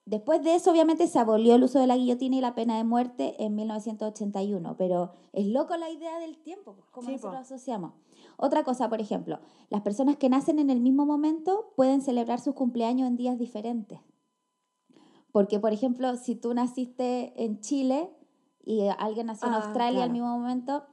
después 0.05 0.43
de 0.43 0.55
eso, 0.55 0.71
obviamente, 0.71 1.07
se 1.07 1.19
abolió 1.19 1.55
el 1.55 1.63
uso 1.63 1.79
de 1.79 1.87
la 1.87 1.97
guillotina 1.97 2.35
y 2.37 2.41
la 2.41 2.55
pena 2.55 2.77
de 2.77 2.83
muerte 2.83 3.35
en 3.43 3.55
1981. 3.55 4.75
Pero 4.77 5.11
es 5.33 5.47
loco 5.47 5.75
la 5.77 5.89
idea 5.89 6.19
del 6.19 6.37
tiempo, 6.37 6.73
pues, 6.73 6.89
como 6.91 7.07
Sí, 7.07 7.13
nosotros 7.13 7.35
po. 7.35 7.41
asociamos. 7.41 7.93
Otra 8.37 8.63
cosa, 8.63 8.89
por 8.89 8.99
ejemplo, 9.01 9.39
las 9.69 9.81
personas 9.81 10.17
que 10.17 10.29
nacen 10.29 10.59
en 10.59 10.69
el 10.69 10.79
mismo 10.81 11.05
momento 11.05 11.73
pueden 11.75 12.01
celebrar 12.01 12.39
sus 12.39 12.53
cumpleaños 12.55 13.07
en 13.07 13.15
días 13.17 13.37
diferentes. 13.37 13.99
Porque, 15.31 15.59
por 15.59 15.73
ejemplo, 15.73 16.15
si 16.15 16.35
tú 16.35 16.53
naciste 16.53 17.33
en 17.43 17.59
Chile 17.59 18.09
y 18.63 18.87
alguien 18.99 19.27
nació 19.27 19.47
en 19.47 19.53
Ah, 19.53 19.57
Australia 19.57 20.03
al 20.03 20.09
claro. 20.09 20.13
mismo 20.13 20.27
momento, 20.39 20.83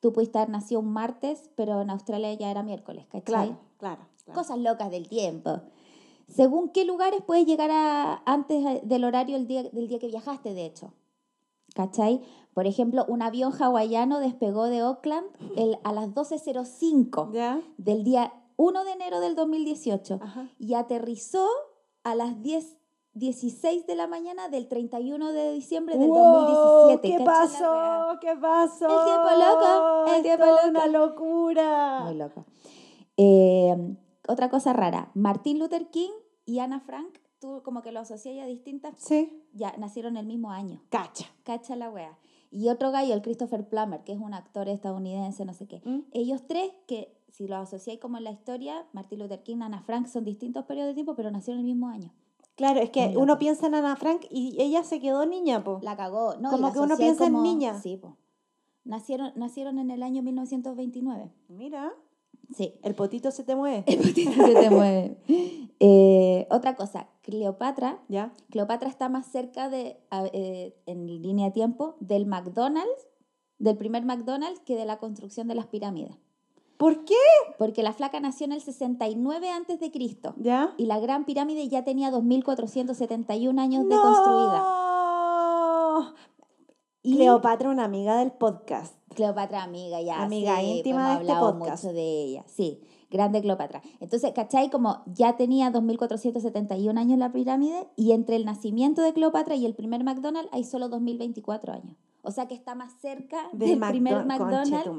tú 0.00 0.12
pudiste 0.12 0.38
haber 0.38 0.50
nacido 0.50 0.80
un 0.80 0.92
martes, 0.92 1.50
pero 1.56 1.80
en 1.80 1.90
Australia 1.90 2.32
ya 2.34 2.50
era 2.50 2.62
miércoles, 2.62 3.06
¿cachai? 3.06 3.22
Claro, 3.24 3.58
claro. 3.78 4.06
claro. 4.24 4.38
Cosas 4.40 4.58
locas 4.58 4.90
del 4.90 5.08
tiempo. 5.08 5.60
según 6.28 6.70
qué 6.70 6.84
lugares 6.84 7.20
puedes 7.26 7.46
llegar 7.46 7.70
a, 7.70 8.20
antes 8.26 8.82
del 8.86 9.04
horario 9.04 9.36
el 9.36 9.46
día, 9.46 9.62
del 9.62 9.86
día 9.88 9.98
que 9.98 10.08
viajaste, 10.08 10.54
de 10.54 10.66
hecho. 10.66 10.92
¿Cachai? 11.76 12.22
Por 12.54 12.66
ejemplo, 12.66 13.04
un 13.06 13.20
avión 13.20 13.52
hawaiano 13.52 14.18
despegó 14.18 14.64
de 14.64 14.82
Oakland 14.82 15.26
el- 15.56 15.78
a 15.84 15.92
las 15.92 16.14
12.05 16.14 17.30
¿Ya? 17.34 17.60
del 17.76 18.02
día 18.02 18.32
1 18.56 18.82
de 18.84 18.92
enero 18.92 19.20
del 19.20 19.34
2018 19.36 20.18
Ajá. 20.22 20.48
y 20.58 20.72
aterrizó 20.72 21.46
a 22.02 22.14
las 22.14 22.40
10, 22.42 22.78
16 23.12 23.86
de 23.86 23.94
la 23.94 24.06
mañana 24.06 24.48
del 24.48 24.68
31 24.68 25.32
de 25.32 25.52
diciembre 25.52 25.98
del 25.98 26.08
Wow, 26.08 26.16
2017. 26.96 27.08
¿Qué 27.18 27.24
¿cachai 27.24 27.26
la 27.26 27.32
pasó? 27.42 28.18
¿Qué 28.20 28.36
pasó? 28.40 28.86
El 28.88 29.04
tiempo 29.04 29.28
loco, 29.44 30.04
el 30.08 30.14
Es 30.16 30.22
tiempo 30.22 30.46
loco. 30.46 30.68
una 30.70 30.86
locura. 30.86 32.00
Muy 32.06 32.14
loco. 32.14 32.46
Eh, 33.18 33.96
otra 34.28 34.48
cosa 34.48 34.72
rara, 34.72 35.10
Martin 35.14 35.58
Luther 35.58 35.90
King 35.90 36.10
y 36.46 36.58
Ana 36.60 36.80
Frank, 36.80 37.18
tú 37.46 37.62
como 37.62 37.82
que 37.82 37.92
lo 37.92 38.00
asocias 38.00 38.42
a 38.44 38.46
distintas, 38.46 38.94
Sí, 38.98 39.42
ya 39.52 39.72
nacieron 39.78 40.16
el 40.16 40.26
mismo 40.26 40.50
año. 40.50 40.80
cacha. 40.88 41.26
Cacha 41.44 41.76
la 41.76 41.90
wea. 41.90 42.18
Y 42.50 42.68
otro 42.68 42.90
gallo, 42.90 43.14
el 43.14 43.22
Christopher 43.22 43.68
Plummer, 43.68 44.02
que 44.04 44.12
es 44.12 44.18
un 44.18 44.34
actor 44.34 44.68
estadounidense, 44.68 45.44
no 45.44 45.52
sé 45.52 45.66
qué. 45.66 45.80
¿Mm? 45.84 46.00
Ellos 46.12 46.42
tres, 46.46 46.70
que 46.86 47.16
si 47.28 47.46
los 47.46 47.58
asociáis 47.58 48.00
como 48.00 48.16
en 48.18 48.24
la 48.24 48.30
historia, 48.30 48.86
Martin 48.92 49.18
Luther 49.20 49.42
King, 49.42 49.58
Ana 49.62 49.80
Frank, 49.82 50.06
son 50.06 50.24
distintos 50.24 50.64
periodos 50.64 50.90
de 50.90 50.94
tiempo, 50.94 51.14
pero 51.14 51.30
nacieron 51.30 51.60
el 51.60 51.66
mismo 51.66 51.88
año. 51.88 52.12
Claro, 52.56 52.80
es 52.80 52.90
que 52.90 53.14
uno 53.16 53.38
piensa 53.38 53.66
en 53.66 53.74
Ana 53.74 53.96
Frank 53.96 54.22
y 54.30 54.56
ella 54.60 54.82
se 54.82 55.00
quedó 55.00 55.26
niña, 55.26 55.62
po. 55.62 55.78
La 55.82 55.96
cagó. 55.96 56.36
No, 56.36 56.50
Como 56.50 56.72
que 56.72 56.80
uno 56.80 56.96
piensa 56.96 57.26
en 57.26 57.42
niña. 57.42 57.78
Sí, 57.78 57.96
po. 57.98 58.16
Nacieron, 58.84 59.32
nacieron 59.36 59.78
en 59.78 59.90
el 59.90 60.02
año 60.02 60.22
1929. 60.22 61.30
Mira, 61.48 61.92
Sí. 62.54 62.74
el 62.82 62.94
potito 62.94 63.30
se 63.30 63.44
te 63.44 63.56
mueve. 63.56 63.84
El 63.86 63.98
potito 63.98 64.32
se 64.32 64.54
te 64.54 64.70
mueve. 64.70 65.16
Eh, 65.78 66.46
otra 66.50 66.74
cosa, 66.74 67.10
Cleopatra. 67.20 68.00
¿Ya? 68.08 68.32
Cleopatra 68.48 68.88
está 68.88 69.10
más 69.10 69.26
cerca 69.26 69.68
de, 69.68 70.00
eh, 70.32 70.74
en 70.86 71.06
línea 71.20 71.48
de 71.48 71.52
tiempo, 71.52 71.96
del 72.00 72.24
McDonald's, 72.24 73.08
del 73.58 73.76
primer 73.76 74.02
McDonald's, 74.06 74.60
que 74.60 74.74
de 74.74 74.86
la 74.86 74.98
construcción 74.98 75.48
de 75.48 75.54
las 75.54 75.66
pirámides. 75.66 76.16
¿Por 76.78 77.04
qué? 77.04 77.14
Porque 77.58 77.82
la 77.82 77.92
flaca 77.92 78.20
nació 78.20 78.44
en 78.46 78.52
el 78.52 78.60
69 78.60 79.50
antes 79.50 79.80
de 79.80 79.90
Cristo 79.90 80.34
¿Ya? 80.38 80.74
y 80.76 80.86
la 80.86 80.98
gran 80.98 81.24
pirámide 81.24 81.68
ya 81.68 81.84
tenía 81.84 82.10
2471 82.10 83.60
años 83.60 83.88
de 83.88 83.96
construida. 83.96 84.62
Cleopatra, 87.14 87.70
una 87.70 87.84
amiga 87.84 88.18
del 88.18 88.32
podcast. 88.32 88.94
Cleopatra, 89.14 89.62
amiga, 89.62 90.00
ya. 90.00 90.22
Amiga 90.22 90.58
sí, 90.58 90.78
íntima 90.78 91.14
hemos 91.14 91.26
de 91.26 91.32
este 91.32 91.40
podcast. 91.40 91.84
mucho 91.84 91.94
de 91.94 92.22
ella. 92.22 92.44
Sí, 92.48 92.80
grande 93.10 93.40
Cleopatra. 93.40 93.80
Entonces, 94.00 94.32
¿cachai? 94.34 94.70
Como 94.70 95.02
ya 95.06 95.36
tenía 95.36 95.70
2471 95.70 97.00
años 97.00 97.18
la 97.18 97.32
pirámide 97.32 97.86
y 97.94 98.12
entre 98.12 98.34
el 98.36 98.44
nacimiento 98.44 99.02
de 99.02 99.12
Cleopatra 99.12 99.54
y 99.54 99.66
el 99.66 99.74
primer 99.74 100.02
McDonald's 100.02 100.50
hay 100.52 100.64
solo 100.64 100.88
2024 100.88 101.72
años. 101.72 101.96
O 102.22 102.32
sea 102.32 102.48
que 102.48 102.54
está 102.54 102.74
más 102.74 102.92
cerca 103.00 103.48
del, 103.52 103.78
primer 103.78 104.26
McDonald's. 104.26 104.70
que 104.70 104.90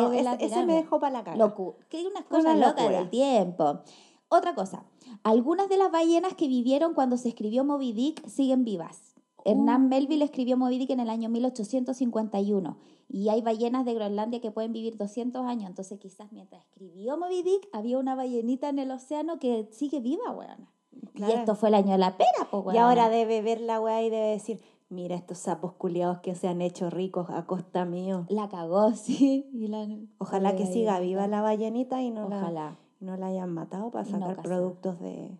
No, 0.00 0.10
de 0.10 0.18
ese, 0.40 0.66
me 0.66 0.74
dejó 0.74 0.98
para 0.98 1.12
la 1.12 1.24
cara. 1.24 1.36
Locu 1.36 1.76
que 1.88 1.98
hay 1.98 2.06
unas 2.06 2.24
Una 2.28 2.38
cosas 2.38 2.58
locas 2.58 2.88
del 2.88 3.08
tiempo. 3.08 3.82
Otra 4.28 4.54
cosa, 4.54 4.84
algunas 5.22 5.68
de 5.68 5.76
las 5.76 5.92
ballenas 5.92 6.34
que 6.34 6.48
vivieron 6.48 6.94
cuando 6.94 7.16
se 7.16 7.28
escribió 7.28 7.64
Moby 7.64 7.92
Dick 7.92 8.26
siguen 8.26 8.64
vivas. 8.64 9.11
Hernán 9.44 9.84
Uh. 9.84 9.88
Melville 9.88 10.24
escribió 10.24 10.56
Moby 10.56 10.78
Dick 10.78 10.90
en 10.90 11.00
el 11.00 11.10
año 11.10 11.28
1851 11.28 12.76
y 13.08 13.28
hay 13.28 13.42
ballenas 13.42 13.84
de 13.84 13.94
Groenlandia 13.94 14.40
que 14.40 14.50
pueden 14.50 14.72
vivir 14.72 14.96
200 14.96 15.44
años, 15.44 15.68
entonces 15.68 15.98
quizás 15.98 16.32
mientras 16.32 16.62
escribió 16.64 17.16
Moby 17.18 17.42
Dick 17.42 17.68
había 17.72 17.98
una 17.98 18.14
ballenita 18.14 18.68
en 18.68 18.78
el 18.78 18.90
océano 18.90 19.38
que 19.38 19.68
sigue 19.72 20.00
viva, 20.00 20.30
weona. 20.32 20.70
Claro. 21.14 21.32
Y 21.32 21.36
esto 21.36 21.54
fue 21.54 21.68
el 21.70 21.74
año 21.74 21.92
de 21.92 21.98
la 21.98 22.16
pera, 22.16 22.48
pues, 22.50 22.74
Y 22.74 22.78
ahora 22.78 23.08
debe 23.08 23.42
ver 23.42 23.60
la 23.60 23.80
weá 23.80 24.02
y 24.02 24.10
debe 24.10 24.28
decir, 24.28 24.60
mira 24.88 25.14
estos 25.16 25.38
sapos 25.38 25.72
culiados 25.72 26.20
que 26.20 26.34
se 26.34 26.48
han 26.48 26.60
hecho 26.62 26.90
ricos 26.90 27.28
a 27.30 27.44
costa 27.46 27.84
mío. 27.84 28.26
La 28.28 28.48
cagó, 28.48 28.92
sí. 28.94 29.48
y 29.52 29.66
la- 29.68 29.88
Ojalá 30.18 30.54
que 30.56 30.66
siga 30.66 31.00
viva 31.00 31.26
la 31.28 31.42
ballenita 31.42 32.00
y 32.02 32.10
no, 32.10 32.28
la, 32.28 32.38
Ojalá. 32.38 32.78
no 33.00 33.16
la 33.16 33.26
hayan 33.26 33.52
matado 33.52 33.90
para 33.90 34.08
no 34.08 34.18
sacar 34.28 34.42
productos 34.42 35.00
de... 35.00 35.30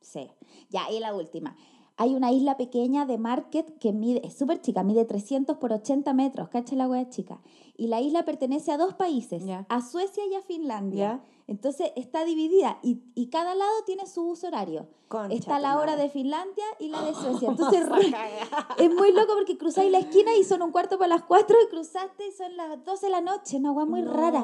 Sí. 0.00 0.30
Ya, 0.70 0.90
y 0.90 0.98
la 0.98 1.14
última. 1.14 1.56
Hay 1.96 2.14
una 2.14 2.32
isla 2.32 2.56
pequeña 2.56 3.06
de 3.06 3.18
Market 3.18 3.78
que 3.78 3.92
mide, 3.92 4.26
es 4.26 4.34
súper 4.34 4.60
chica, 4.60 4.82
mide 4.82 5.04
300 5.04 5.58
por 5.58 5.72
80 5.72 6.12
metros, 6.14 6.48
cacha 6.48 6.74
la 6.74 6.88
hueá 6.88 7.08
chica. 7.08 7.40
Y 7.76 7.88
la 7.88 8.00
isla 8.00 8.24
pertenece 8.24 8.72
a 8.72 8.78
dos 8.78 8.94
países, 8.94 9.42
a 9.68 9.80
Suecia 9.80 10.24
y 10.26 10.34
a 10.34 10.42
Finlandia. 10.42 11.22
Entonces 11.46 11.92
está 11.96 12.24
dividida 12.24 12.78
y, 12.82 13.02
y 13.14 13.28
cada 13.28 13.54
lado 13.54 13.72
tiene 13.84 14.06
su 14.06 14.22
uso 14.22 14.46
horario. 14.46 14.88
Concha 15.08 15.34
está 15.34 15.58
la 15.58 15.76
hora 15.76 15.92
madre. 15.92 16.04
de 16.04 16.08
Finlandia 16.08 16.64
y 16.78 16.88
la 16.88 17.02
de 17.02 17.14
Suecia. 17.14 17.50
Entonces 17.50 17.86
es 18.78 18.94
muy 18.94 19.12
loco 19.12 19.34
porque 19.34 19.58
cruzáis 19.58 19.90
la 19.90 19.98
esquina 19.98 20.34
y 20.34 20.44
son 20.44 20.62
un 20.62 20.70
cuarto 20.70 20.98
para 20.98 21.08
las 21.08 21.24
4 21.24 21.56
y 21.66 21.70
cruzaste 21.70 22.28
y 22.28 22.32
son 22.32 22.56
las 22.56 22.82
12 22.84 23.06
de 23.06 23.12
la 23.12 23.20
noche. 23.20 23.58
Una 23.58 23.72
hueá 23.72 23.84
muy 23.84 24.02
rara. 24.02 24.40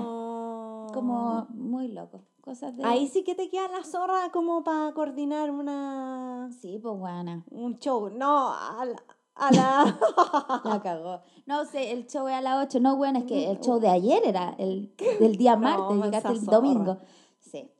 Como 0.92 1.46
muy 1.50 1.88
loco. 1.88 2.20
Cosas 2.48 2.76
de... 2.76 2.84
Ahí 2.84 3.08
sí 3.08 3.24
que 3.24 3.34
te 3.34 3.50
queda 3.50 3.68
la 3.68 3.84
zorra 3.84 4.30
como 4.32 4.64
para 4.64 4.92
coordinar 4.94 5.50
una 5.50 6.48
Sí, 6.60 6.78
pues 6.82 6.96
buena. 6.96 7.44
un 7.50 7.78
show. 7.78 8.08
No, 8.08 8.48
a 8.54 8.84
la... 8.86 9.02
A 9.34 9.52
la... 9.52 9.98
La 10.64 10.80
cagó. 10.82 11.20
No 11.46 11.64
sé, 11.66 11.92
el 11.92 12.06
show 12.06 12.26
es 12.26 12.34
a 12.34 12.40
las 12.40 12.66
8. 12.66 12.80
No, 12.80 12.96
bueno, 12.96 13.18
es 13.18 13.26
que 13.26 13.50
el 13.50 13.60
show 13.60 13.78
de 13.78 13.88
ayer 13.88 14.22
era 14.24 14.54
el 14.58 14.92
del 15.20 15.36
día 15.36 15.56
No, 15.56 15.60
martes, 15.92 16.04
llegaste 16.04 16.32
el 16.32 16.46
domingo. 16.46 16.96
Sí. 17.38 17.70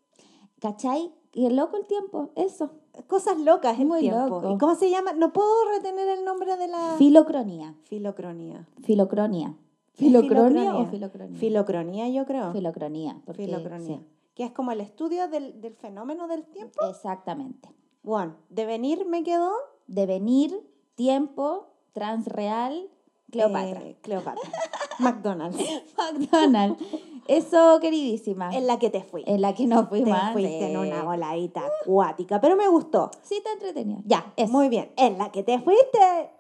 ¿Cachai? 0.61 1.13
Qué 1.33 1.49
loco 1.51 1.77
el 1.79 1.87
tiempo, 1.87 2.31
eso. 2.37 2.71
Cosas 3.07 3.39
locas 3.41 3.79
el 3.81 3.87
Muy 3.87 4.01
tiempo. 4.01 4.41
loco. 4.41 4.53
¿Y 4.53 4.59
cómo 4.59 4.75
se 4.75 4.91
llama? 4.91 5.15
No 5.15 5.33
puedo 5.33 5.49
retener 5.77 6.09
el 6.09 6.25
nombre 6.27 6.57
de 6.59 6.69
la... 6.69 6.95
Filocronía. 6.99 7.75
Filocronía. 7.85 8.67
Filocronía. 8.83 9.55
¿Qué 9.97 10.05
¿Filocronía 10.05 10.77
o 10.77 10.87
filocronía? 10.87 10.91
filocronía? 10.91 11.39
Filocronía, 11.41 12.09
yo 12.11 12.25
creo. 12.27 12.53
Filocronía. 12.53 13.21
Porque, 13.25 13.47
Filocronía. 13.47 13.99
sí, 13.99 14.07
Que 14.39 14.45
es 14.45 14.53
como 14.53 14.71
el 14.71 14.81
estudio 14.81 15.27
del, 15.27 15.61
del 15.61 15.75
fenómeno 15.75 16.29
del 16.29 16.45
tiempo. 16.47 16.87
exactamente. 16.89 17.69
Bueno, 18.05 18.37
devenir 18.51 19.05
me 19.05 19.25
quedó. 19.25 19.51
Devenir, 19.89 20.57
tiempo, 20.95 21.67
transreal, 21.93 22.89
Cleopatra. 23.33 23.81
eh, 23.83 23.97
Cleopatra. 24.01 24.51
McDonald's. 25.01 25.59
McDonald's. 25.99 26.81
Eso, 27.27 27.81
queridísima. 27.81 28.55
En 28.55 28.69
la 28.69 28.79
que 28.79 28.91
te 28.91 29.03
fui. 29.03 29.25
en 29.27 29.41
la 29.41 29.55
que 29.57 29.67
nos 29.67 29.83
te 29.83 29.89
fuimos. 29.89 30.17
antes. 30.17 30.33
fuiste 30.35 30.71
en 30.71 30.77
una 30.79 31.03
voladita 31.03 31.63
acuática, 31.83 32.41
pero 32.41 32.55
me 32.55 32.69
gustó. 32.69 33.11
Sí, 33.23 33.39
está 33.39 33.53
entretenido. 33.53 34.01
Ya, 34.05 34.33
eso. 34.37 34.53
Muy 34.53 34.69
bien. 34.69 34.93
En 34.97 35.19
la 35.19 35.33
que 35.33 35.43
te 35.43 35.59
fuiste. 35.59 36.31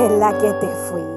En 0.00 0.18
la 0.18 0.38
que 0.38 0.50
te 0.54 0.66
fuiste. 0.66 1.13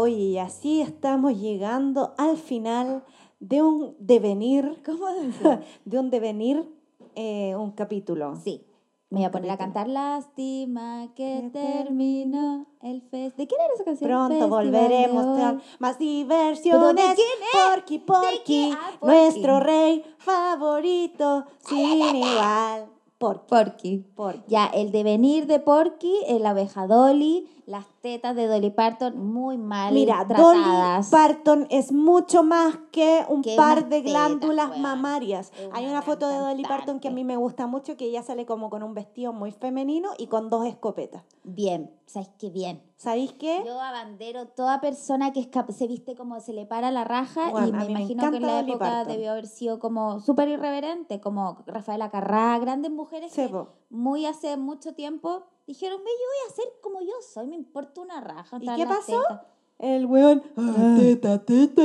Oye, 0.00 0.14
y 0.14 0.38
así 0.38 0.80
estamos 0.80 1.36
llegando 1.40 2.14
al 2.18 2.36
final 2.36 3.02
de 3.40 3.62
un 3.62 3.96
devenir, 3.98 4.80
¿Cómo 4.86 5.06
de 5.84 5.98
un 5.98 6.08
devenir, 6.08 6.72
eh, 7.16 7.56
un 7.56 7.72
capítulo. 7.72 8.36
Sí. 8.36 8.64
Me 9.10 9.20
voy 9.20 9.24
a 9.24 9.30
poner 9.32 9.50
a 9.50 9.56
cantar 9.56 9.88
Lástima 9.88 11.08
que 11.16 11.50
terminó 11.52 12.66
el 12.80 13.02
fest. 13.02 13.36
¿De 13.38 13.48
quién 13.48 13.60
era 13.60 13.74
esa 13.74 13.82
canción? 13.82 14.08
Pronto 14.08 14.34
Festival 14.34 14.50
volveremos 14.50 15.40
a 15.40 15.58
más 15.80 15.98
diversiones. 15.98 17.14
quién 17.16 17.26
es? 17.42 17.74
Porky, 17.74 17.98
Porky? 17.98 18.70
Ah, 18.78 18.92
nuestro 19.02 19.58
rey 19.58 20.04
favorito, 20.18 21.44
sin 21.66 22.16
igual. 22.16 22.86
Porky, 23.18 23.46
Porky. 23.48 24.04
Porky. 24.14 24.42
Ya, 24.46 24.66
el 24.66 24.92
devenir 24.92 25.48
de 25.48 25.58
Porky, 25.58 26.20
la 26.38 26.50
abeja 26.50 26.86
Dolly, 26.86 27.48
las 27.68 27.84
tetas 28.00 28.34
de 28.34 28.46
Dolly 28.46 28.70
Parton 28.70 29.18
muy 29.18 29.58
mal 29.58 29.92
Mira, 29.92 30.24
Dolly 30.24 30.62
tratadas. 30.62 31.10
Parton 31.10 31.66
es 31.68 31.92
mucho 31.92 32.42
más 32.42 32.78
que 32.90 33.26
un 33.28 33.42
Que 33.42 33.56
par 33.56 33.90
de 33.90 34.00
glándulas 34.00 34.78
mamarias. 34.78 35.52
Hay 35.74 35.84
una 35.84 36.00
foto 36.00 36.30
de 36.30 36.38
Dolly 36.38 36.62
Parton 36.62 36.98
que 36.98 37.08
a 37.08 37.10
mí 37.10 37.24
me 37.24 37.36
gusta 37.36 37.66
mucho, 37.66 37.98
que 37.98 38.06
ella 38.06 38.22
sale 38.22 38.46
como 38.46 38.70
con 38.70 38.82
un 38.82 38.94
vestido 38.94 39.34
muy 39.34 39.52
femenino 39.52 40.12
y 40.16 40.28
con 40.28 40.48
dos 40.48 40.64
escopetas. 40.64 41.24
Bien, 41.44 41.94
¿sabes 42.06 42.30
qué 42.38 42.48
bien? 42.48 42.82
¿Sabéis 42.96 43.34
qué? 43.34 43.62
Yo 43.66 43.78
abandero 43.78 44.48
toda 44.48 44.80
persona 44.80 45.34
que 45.34 45.50
se 45.68 45.86
viste 45.86 46.16
como 46.16 46.40
se 46.40 46.54
le 46.54 46.64
para 46.64 46.90
la 46.90 47.04
raja 47.04 47.50
Bueno, 47.50 47.68
y 47.68 47.72
me 47.72 47.84
imagino 47.84 48.30
que 48.30 48.36
en 48.38 48.46
la 48.46 48.52
Dolly 48.54 48.70
época 48.70 48.86
Parton. 48.86 49.12
debió 49.12 49.32
haber 49.32 49.46
sido 49.46 49.78
como 49.78 50.20
súper 50.20 50.48
irreverente, 50.48 51.20
como 51.20 51.58
Rafaela 51.66 52.10
Carrá, 52.10 52.58
grandes 52.58 52.90
mujeres 52.90 53.30
Sí, 53.30 53.46
que 53.46 53.66
muy 53.90 54.24
hace 54.24 54.56
mucho 54.56 54.94
tiempo 54.94 55.44
dijeron, 55.68 56.00
ve, 56.04 56.10
yo 56.10 56.26
voy 56.26 56.50
a 56.50 56.54
ser 56.56 56.64
como 56.82 57.00
yo 57.02 57.12
soy, 57.32 57.46
me 57.46 57.54
importa 57.54 58.00
una 58.00 58.20
raja. 58.20 58.58
¿Y 58.60 58.66
qué 58.74 58.86
pasó? 58.86 59.22
tetas". 59.22 59.40
El 59.78 60.06
weón. 60.06 60.42
ah, 60.56 60.96
teta, 60.98 61.44
teta, 61.44 61.82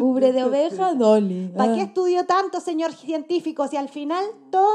Ubre 0.00 0.32
de 0.32 0.44
oveja. 0.44 0.94
Dolly. 0.94 1.48
¿Para 1.56 1.74
qué 1.74 1.80
Ah. 1.80 1.84
estudió 1.84 2.24
tanto, 2.26 2.60
señor 2.60 2.92
científico, 2.92 3.66
si 3.66 3.76
al 3.76 3.88
final 3.88 4.24
todo 4.52 4.70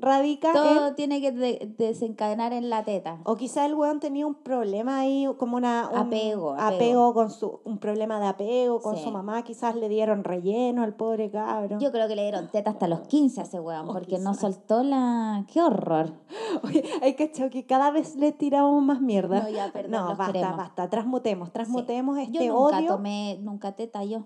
radica 0.00 0.52
Todo 0.52 0.88
en... 0.88 0.94
tiene 0.94 1.20
que 1.20 1.32
de- 1.32 1.74
desencadenar 1.76 2.52
en 2.52 2.70
la 2.70 2.84
teta. 2.84 3.20
O 3.24 3.36
quizá 3.36 3.66
el 3.66 3.74
weón 3.74 4.00
tenía 4.00 4.26
un 4.26 4.34
problema 4.34 5.00
ahí, 5.00 5.28
como 5.38 5.56
una... 5.56 5.88
un 5.92 5.98
Apego, 5.98 6.52
apego. 6.54 6.76
apego 6.76 7.14
con 7.14 7.30
su... 7.30 7.60
Un 7.64 7.78
problema 7.78 8.20
de 8.20 8.26
apego 8.28 8.80
con 8.80 8.96
Sí. 8.96 9.04
su 9.04 9.10
mamá. 9.10 9.42
Quizás 9.42 9.74
le 9.76 9.88
dieron 9.88 10.24
relleno 10.24 10.82
al 10.82 10.94
pobre 10.94 11.30
cabro. 11.30 11.78
Yo 11.78 11.90
creo 11.92 12.08
que 12.08 12.16
le 12.16 12.22
dieron 12.22 12.48
teta 12.48 12.70
hasta 12.70 12.86
los 12.88 13.00
15 13.02 13.40
a 13.40 13.44
ese 13.44 13.60
weón, 13.60 13.88
Oh, 13.88 13.92
porque 13.92 14.18
no 14.18 14.30
quizás. 14.32 14.40
soltó 14.54 14.82
la... 14.82 15.44
¡Qué 15.52 15.60
horror! 15.60 16.12
Oye, 16.64 16.84
hay 17.02 17.14
cachado 17.14 17.50
que 17.50 17.66
cada 17.66 17.90
vez 17.90 18.16
le 18.16 18.32
tiramos 18.32 18.82
más 18.82 19.00
mierda. 19.00 19.42
No, 19.42 19.48
ya, 19.50 19.70
perdón, 19.72 19.90
No, 19.92 20.06
basta, 20.16 20.32
queremos. 20.32 20.56
basta. 20.56 20.88
Transmutemos, 20.90 21.52
transmutemos 21.52 22.16
Yo 22.16 22.22
este 22.40 22.48
nunca 22.48 22.78
odio. 22.78 22.88
tomé, 22.88 23.38
nunca 23.40 23.72
teta 23.72 24.04
yo. 24.04 24.24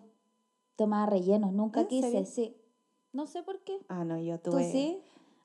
Tomaba 0.77 1.07
rellenos, 1.07 1.53
nunca 1.53 1.83
¿En 1.83 1.87
quise, 1.89 2.11
serio? 2.11 2.27
sí. 2.27 2.57
No 3.13 3.27
sé 3.27 3.43
por 3.43 3.61
qué. 3.63 3.79
Ah, 3.89 4.05
no, 4.05 4.19
yo 4.19 4.39
¿Tú 4.41 4.53
tuve... 4.53 4.71
sí? 4.73 4.99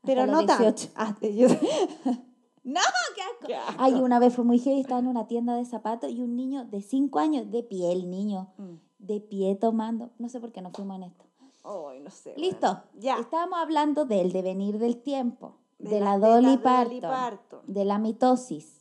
Pero 0.08 0.26
no 0.26 0.46
tanto. 0.46 0.64
18. 0.64 0.90
Ah, 0.96 1.16
yo- 1.22 1.48
¡No! 2.64 2.82
¡Qué 3.16 3.22
asco! 3.22 3.48
Qué 3.48 3.56
asco. 3.56 3.76
Ay, 3.78 3.94
una 3.94 4.20
vez 4.20 4.34
fue 4.34 4.44
muy 4.44 4.60
heavy, 4.60 4.82
estaba 4.82 5.00
en 5.00 5.08
una 5.08 5.28
tienda 5.28 5.56
de 5.56 5.64
zapatos 5.66 6.12
y 6.12 6.22
un 6.22 6.36
niño 6.36 6.66
de 6.66 6.82
5 6.82 7.20
años, 7.20 7.50
de 7.50 7.64
pie, 7.64 7.92
el 7.94 8.10
niño, 8.10 8.50
Mm. 8.58 8.74
de 9.00 9.20
pie 9.22 9.56
tomando. 9.56 10.10
No 10.20 10.28
sé 10.28 10.40
por 10.42 10.52
qué 10.52 10.62
no 10.62 10.72
fuimos 10.72 10.98
en 10.98 11.04
esto. 11.04 11.24
Ay, 11.64 12.00
no 12.02 12.10
sé. 12.10 12.34
Listo. 12.38 12.68
bueno. 12.68 12.84
Ya. 13.00 13.18
Estábamos 13.20 13.60
hablando 13.60 14.06
del 14.06 14.32
devenir 14.32 14.80
del 14.80 14.98
tiempo, 14.98 15.56
de, 15.80 15.92
De 15.92 16.00
la, 16.00 16.18
la- 16.18 16.36
de 16.36 16.42
la 16.42 16.58
Parton, 16.62 16.88
Dolly 16.90 17.02
Parton. 17.02 17.60
de 17.68 17.86
la 17.86 18.00
mitosis. 18.00 18.74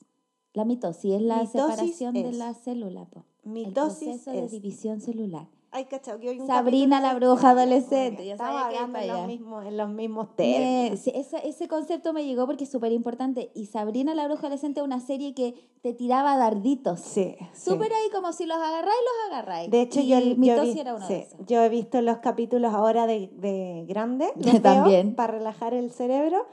La 0.54 0.64
mitosis 0.64 1.14
es 1.14 1.20
la 1.22 1.42
Mitosis 1.42 1.52
separación 1.60 2.14
de 2.14 2.32
la 2.32 2.54
célula, 2.54 3.04
po. 3.04 3.24
el 3.44 3.72
proceso 3.72 4.30
de 4.32 4.48
división 4.48 5.00
celular. 5.00 5.46
Ay, 5.76 5.84
cachao, 5.84 6.18
que 6.18 6.30
hoy 6.30 6.40
un 6.40 6.46
Sabrina, 6.46 7.02
la 7.02 7.12
bruja 7.12 7.50
adolescente, 7.50 8.30
Estamos 8.32 8.62
sabía 8.62 8.78
que 8.78 8.90
iba 8.90 9.02
en 9.02 9.08
los, 9.08 9.26
mismos, 9.26 9.66
en 9.66 9.76
los 9.76 9.88
mismos 9.90 10.34
términos. 10.34 10.98
sí, 11.00 11.12
ese, 11.14 11.46
ese 11.46 11.68
concepto 11.68 12.14
me 12.14 12.24
llegó 12.24 12.46
porque 12.46 12.64
es 12.64 12.70
súper 12.70 12.92
importante. 12.92 13.50
Y 13.54 13.66
Sabrina 13.66 14.14
la 14.14 14.24
bruja 14.26 14.46
adolescente 14.46 14.80
es 14.80 14.84
una 14.86 15.00
serie 15.00 15.34
que 15.34 15.52
te 15.82 15.92
tiraba 15.92 16.38
darditos. 16.38 17.00
Sí, 17.00 17.36
sí. 17.52 17.70
Súper 17.70 17.92
ahí 17.92 18.08
como 18.10 18.32
si 18.32 18.46
los 18.46 18.56
agarráis, 18.56 18.86
los 18.86 19.32
agarráis. 19.34 19.70
De 19.70 19.82
hecho, 19.82 20.00
y 20.00 20.08
yo, 20.08 20.18
yo, 20.18 20.34
vi- 20.36 20.80
era 20.80 20.94
uno 20.94 21.06
sí, 21.06 21.12
de 21.12 21.20
esos. 21.20 21.38
yo 21.46 21.60
he 21.62 21.68
visto 21.68 22.00
los 22.00 22.18
capítulos 22.20 22.72
ahora 22.72 23.06
de, 23.06 23.28
de 23.34 23.84
grande, 23.86 24.30
veo 24.36 24.62
También. 24.62 25.14
para 25.14 25.34
relajar 25.34 25.74
el 25.74 25.90
cerebro. 25.90 26.46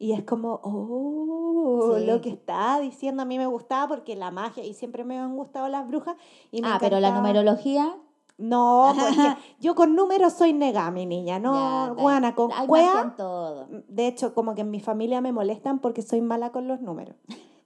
Y 0.00 0.12
es 0.14 0.24
como, 0.24 0.58
oh, 0.64 1.94
Sí. 1.96 2.06
lo 2.06 2.20
que 2.20 2.30
está 2.30 2.80
diciendo 2.80 3.22
a 3.22 3.24
mí 3.24 3.38
me 3.38 3.46
gustaba 3.46 3.86
porque 3.86 4.16
la 4.16 4.32
magia, 4.32 4.64
y 4.64 4.74
siempre 4.74 5.04
me 5.04 5.16
han 5.16 5.36
gustado 5.36 5.68
las 5.68 5.86
brujas. 5.86 6.16
Y 6.50 6.60
me 6.60 6.66
ah, 6.68 6.78
pero 6.80 6.98
la 6.98 7.10
encantaba- 7.10 7.28
numerología. 7.28 7.96
No, 8.36 8.92
porque 8.98 9.36
yo 9.60 9.74
con 9.74 9.94
números 9.94 10.32
soy 10.32 10.52
nega, 10.52 10.90
mi 10.90 11.06
niña, 11.06 11.38
no, 11.38 11.94
guana, 11.94 12.34
con 12.34 12.50
cuea. 12.66 13.14
todo. 13.16 13.68
De 13.88 14.06
hecho, 14.08 14.34
como 14.34 14.54
que 14.54 14.62
en 14.62 14.70
mi 14.70 14.80
familia 14.80 15.20
me 15.20 15.32
molestan 15.32 15.78
porque 15.78 16.02
soy 16.02 16.20
mala 16.20 16.50
con 16.50 16.66
los 16.66 16.80
números. 16.80 17.16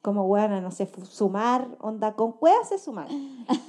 Como, 0.02 0.26
bueno, 0.26 0.60
no 0.60 0.70
sé, 0.70 0.88
sumar, 1.04 1.68
onda, 1.80 2.14
con 2.14 2.32
cueva 2.32 2.62
sé 2.64 2.78
sumar. 2.78 3.08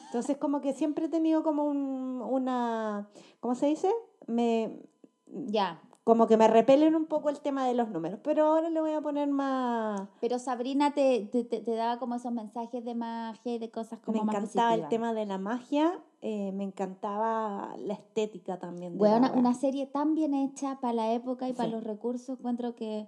Entonces, 0.07 0.38
como 0.38 0.62
que 0.62 0.73
siempre 0.73 1.05
he 1.05 1.09
tenido 1.09 1.41
como 1.43 1.63
un, 1.63 2.21
una, 2.21 3.09
¿cómo 3.39 3.55
se 3.55 3.65
dice? 3.67 3.89
Me, 4.27 4.79
Ya. 5.25 5.81
como 6.03 6.27
que 6.27 6.38
me 6.38 6.47
repelen 6.47 6.95
un 6.95 7.05
poco 7.07 7.29
el 7.29 7.39
tema 7.39 7.65
de 7.65 7.73
los 7.73 7.89
números, 7.89 8.19
pero 8.23 8.45
ahora 8.45 8.69
le 8.69 8.79
voy 8.79 8.91
a 8.91 9.01
poner 9.01 9.27
más... 9.29 10.01
Pero 10.21 10.38
Sabrina 10.38 10.93
te, 10.93 11.27
te, 11.31 11.43
te- 11.43 11.62
te 11.62 11.75
daba 11.75 11.97
como 11.97 12.15
esos 12.15 12.31
mensajes 12.31 12.83
de 12.85 12.93
magia 12.95 13.55
y 13.55 13.59
de 13.59 13.71
cosas 13.71 13.99
como 13.99 14.19
me 14.19 14.25
más 14.25 14.35
encantaba 14.35 14.73
el 14.75 14.88
tema 14.88 15.13
de 15.13 15.25
la 15.25 15.38
magia, 15.39 15.99
eh, 16.21 16.51
me 16.51 16.65
encantaba 16.65 17.75
la 17.77 17.93
estética 17.93 18.60
también. 18.60 18.93
De 18.93 18.99
wea. 18.99 19.32
una 19.36 19.53
serie 19.53 19.86
tan 19.86 20.15
bien 20.15 20.34
hecha 20.34 20.79
para 20.82 20.93
la 20.93 21.13
época 21.13 21.47
y 21.47 21.53
para 21.53 21.69
los 21.69 21.84
recursos, 21.84 22.39
encuentro 22.39 22.75
que. 22.75 23.08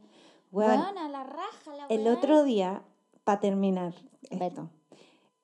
Weón, 0.52 0.80
Weona, 0.80 1.10
la 1.10 1.24
raja, 1.24 1.76
la 1.76 1.86
El 1.88 2.08
otro 2.08 2.44
día, 2.44 2.84
para 3.24 3.40
terminar 3.40 3.94
esto, 4.30 4.70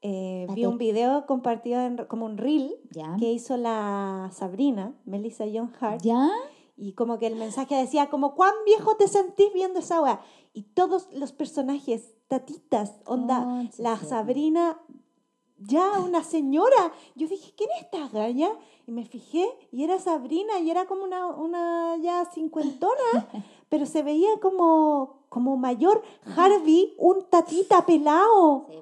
eh, 0.02 0.48
vi 0.54 0.66
un 0.66 0.78
video 0.78 1.26
compartido 1.26 1.82
en, 1.82 1.98
como 2.08 2.26
un 2.26 2.38
reel 2.38 2.76
¿Ya? 2.92 3.16
que 3.18 3.32
hizo 3.32 3.58
la 3.58 4.30
Sabrina, 4.34 4.94
Melissa 5.06 5.46
John 5.52 5.74
Hart, 5.80 6.02
¿Ya? 6.02 6.30
y 6.76 6.94
como 6.94 7.18
que 7.18 7.28
el 7.28 7.36
mensaje 7.36 7.76
decía 7.76 8.10
como, 8.10 8.36
¿cuán 8.36 8.54
viejo 8.66 8.96
te 8.96 9.08
sentís 9.08 9.52
viendo 9.54 9.80
esa 9.80 10.02
weá? 10.02 10.22
Y 10.54 10.64
todos 10.64 11.10
los 11.14 11.32
personajes, 11.32 12.14
tatitas, 12.28 13.00
onda, 13.06 13.44
Concha 13.44 13.82
la 13.82 13.98
Sabrina, 13.98 14.80
ya 15.60 16.00
una 16.00 16.24
señora. 16.24 16.94
Yo 17.16 17.28
dije, 17.28 17.54
¿quién 17.56 17.70
es 17.78 17.84
esta 17.84 18.08
galla? 18.08 18.52
Y 18.86 18.92
me 18.92 19.06
fijé, 19.06 19.48
y 19.72 19.84
era 19.84 20.00
Sabrina, 20.00 20.60
y 20.60 20.70
era 20.70 20.86
como 20.86 21.04
una, 21.04 21.28
una 21.28 21.98
ya 21.98 22.26
cincuentona, 22.26 23.28
pero 23.70 23.86
se 23.86 24.04
veía 24.04 24.40
como, 24.42 25.24
como 25.30 25.58
mayor. 25.58 26.02
Harvey, 26.36 26.94
un 26.98 27.24
tatita 27.30 27.86
pelado. 27.86 28.66
Sí. 28.70 28.78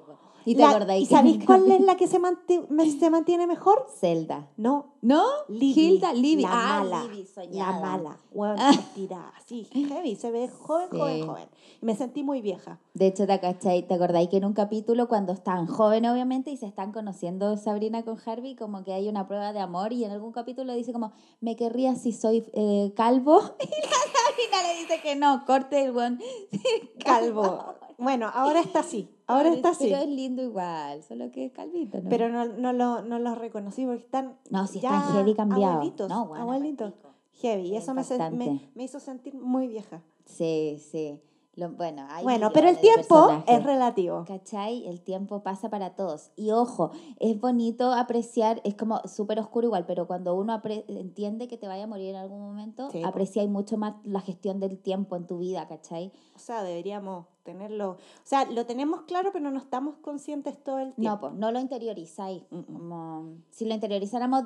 ¿Y 0.46 0.54
te 0.54 0.62
La- 0.62 0.70
acordáis 0.70 1.10
¿Y 1.10 1.14
sabéis 1.14 1.44
cuál 1.44 1.70
es 1.72 1.80
la 1.80 1.96
que 1.96 2.06
se, 2.06 2.20
me- 2.20 2.90
se 2.90 3.10
mantiene 3.10 3.48
mejor? 3.48 3.86
Zelda. 3.98 4.48
No, 4.56 4.94
¿No? 5.02 5.24
Libby, 5.48 5.72
Hilda, 5.80 6.12
Libby. 6.12 6.42
La 6.42 6.50
ah, 6.52 6.82
mala. 6.84 7.02
Libby, 7.04 7.26
La 7.50 7.72
mala. 7.80 8.16
Bueno, 8.32 8.56
estirada, 8.70 9.32
así, 9.36 9.64
heavy. 9.72 10.14
Se 10.14 10.30
ve 10.30 10.48
joven, 10.48 10.88
joven, 10.90 11.16
Sí. 11.20 11.26
joven. 11.26 11.48
Y 11.82 11.84
me 11.84 11.96
sentí 11.96 12.22
muy 12.22 12.40
vieja. 12.42 12.78
De 12.94 13.08
hecho, 13.08 13.26
¿te, 13.26 13.40
cachai? 13.40 13.86
¿te 13.88 13.94
acordáis 13.94 14.28
que 14.28 14.36
en 14.36 14.44
un 14.44 14.52
capítulo, 14.52 15.08
cuando 15.08 15.32
están 15.32 15.66
jóvenes, 15.66 16.12
obviamente, 16.12 16.52
y 16.52 16.56
se 16.56 16.66
están 16.66 16.92
conociendo 16.92 17.56
Sabrina 17.56 18.04
con 18.04 18.16
Harvey, 18.24 18.54
como 18.54 18.84
que 18.84 18.92
hay 18.92 19.08
una 19.08 19.26
prueba 19.26 19.52
de 19.52 19.58
amor, 19.60 19.92
y 19.92 20.04
en 20.04 20.12
algún 20.12 20.30
capítulo 20.32 20.72
dice 20.74 20.92
como, 20.92 21.12
me 21.40 21.56
querría 21.56 21.96
si 21.96 22.12
soy 22.12 22.44
eh, 22.54 22.92
calvo? 22.96 23.40
Y 23.60 23.66
la 23.82 24.52
Sabrina 24.52 24.72
le 24.72 24.80
dice 24.80 25.00
que 25.02 25.16
no, 25.16 25.44
corte 25.44 25.84
el 25.84 25.92
buen 25.92 26.20
Calvo. 27.04 27.64
Bueno, 27.98 28.30
ahora 28.32 28.60
está 28.60 28.80
así. 28.80 29.08
Ahora 29.26 29.48
está 29.52 29.70
así. 29.70 29.88
Pero 29.90 30.02
es 30.02 30.08
lindo 30.08 30.42
igual, 30.42 31.02
solo 31.02 31.30
que 31.32 31.46
es 31.46 31.52
calvito, 31.52 32.00
¿no? 32.00 32.08
Pero 32.08 32.28
no, 32.28 32.44
no, 32.46 32.72
lo, 32.72 33.02
no 33.02 33.18
los 33.18 33.36
reconocí 33.38 33.84
porque 33.84 34.02
están 34.04 34.38
no, 34.50 34.66
si 34.66 34.80
ya 34.80 34.96
están 34.96 35.14
heavy 35.14 35.34
cambiados. 35.34 35.74
abuelitos. 35.76 36.08
No, 36.08 36.26
bueno, 36.26 36.42
abuelitos. 36.44 36.92
palpico. 36.92 37.14
Heavy. 37.42 37.68
Y 37.68 37.76
eso 37.76 37.92
me, 37.92 38.02
me, 38.30 38.70
me 38.74 38.84
hizo 38.84 39.00
sentir 39.00 39.34
muy 39.34 39.66
vieja. 39.68 40.02
Sí, 40.24 40.78
sí. 40.90 41.20
Lo- 41.54 41.70
bueno, 41.70 42.06
hay 42.10 42.22
bueno, 42.22 42.50
pero 42.52 42.68
el 42.68 42.78
tiempo 42.78 43.02
personajes. 43.26 43.44
es 43.58 43.64
relativo. 43.64 44.24
¿Cachai? 44.26 44.86
El 44.86 45.00
tiempo 45.00 45.42
pasa 45.42 45.70
para 45.70 45.94
todos. 45.96 46.30
Y 46.36 46.50
ojo, 46.50 46.90
es 47.18 47.40
bonito 47.40 47.92
apreciar, 47.92 48.60
es 48.62 48.74
como 48.74 49.00
súper 49.08 49.40
oscuro 49.40 49.66
igual, 49.66 49.86
pero 49.86 50.06
cuando 50.06 50.34
uno 50.34 50.60
entiende 50.88 51.48
que 51.48 51.56
te 51.56 51.66
vaya 51.66 51.84
a 51.84 51.86
morir 51.86 52.10
en 52.10 52.16
algún 52.16 52.40
momento, 52.40 52.90
Sí, 52.90 53.00
po. 53.00 53.08
apreciáis 53.08 53.48
mucho 53.48 53.76
más 53.78 53.94
la 54.04 54.20
gestión 54.20 54.60
del 54.60 54.78
tiempo 54.78 55.16
en 55.16 55.26
tu 55.26 55.38
vida, 55.38 55.66
¿cachai? 55.66 56.12
O 56.34 56.38
sea, 56.38 56.62
deberíamos 56.62 57.26
tenerlo. 57.46 57.92
O 57.92 57.96
sea, 58.24 58.44
lo 58.50 58.66
tenemos 58.66 59.02
claro, 59.02 59.30
pero 59.32 59.50
no 59.50 59.58
estamos 59.58 59.96
conscientes 60.02 60.62
todo 60.62 60.80
el 60.80 60.88
No, 60.88 60.94
tiempo. 60.96 61.20
pues 61.20 61.32
no 61.34 61.50
lo 61.52 61.58
interiorizáis. 61.60 62.42
Mm, 62.50 62.56
mm. 62.58 62.64
Como, 62.66 63.28
si 63.50 63.64
lo 63.64 63.72
interiorizáramos, 63.74 64.44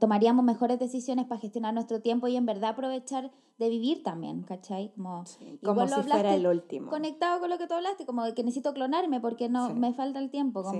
tomaríamos 0.00 0.44
mejores 0.44 0.78
decisiones 0.78 1.26
para 1.26 1.40
gestionar 1.40 1.74
nuestro 1.74 2.00
tiempo 2.00 2.28
y 2.28 2.36
en 2.36 2.46
verdad 2.46 2.70
aprovechar 2.70 3.30
de 3.58 3.68
vivir 3.68 4.02
también, 4.02 4.42
¿cachai? 4.42 4.92
Como, 4.94 5.26
Sí, 5.26 5.58
como 5.64 5.86
si 5.86 5.94
fuera 6.02 6.34
el 6.34 6.46
último. 6.46 6.88
conectado 6.90 7.40
con 7.40 7.50
lo 7.50 7.58
que 7.58 7.66
tú 7.66 7.74
hablaste, 7.74 8.06
como 8.06 8.22
que 8.34 8.42
necesito 8.44 8.72
clonarme 8.72 9.20
porque 9.20 9.48
no 9.48 9.68
Sí. 9.68 9.74
me 9.74 9.92
falta 9.92 10.18
el 10.18 10.30
tiempo, 10.30 10.62
Sí. 10.70 10.78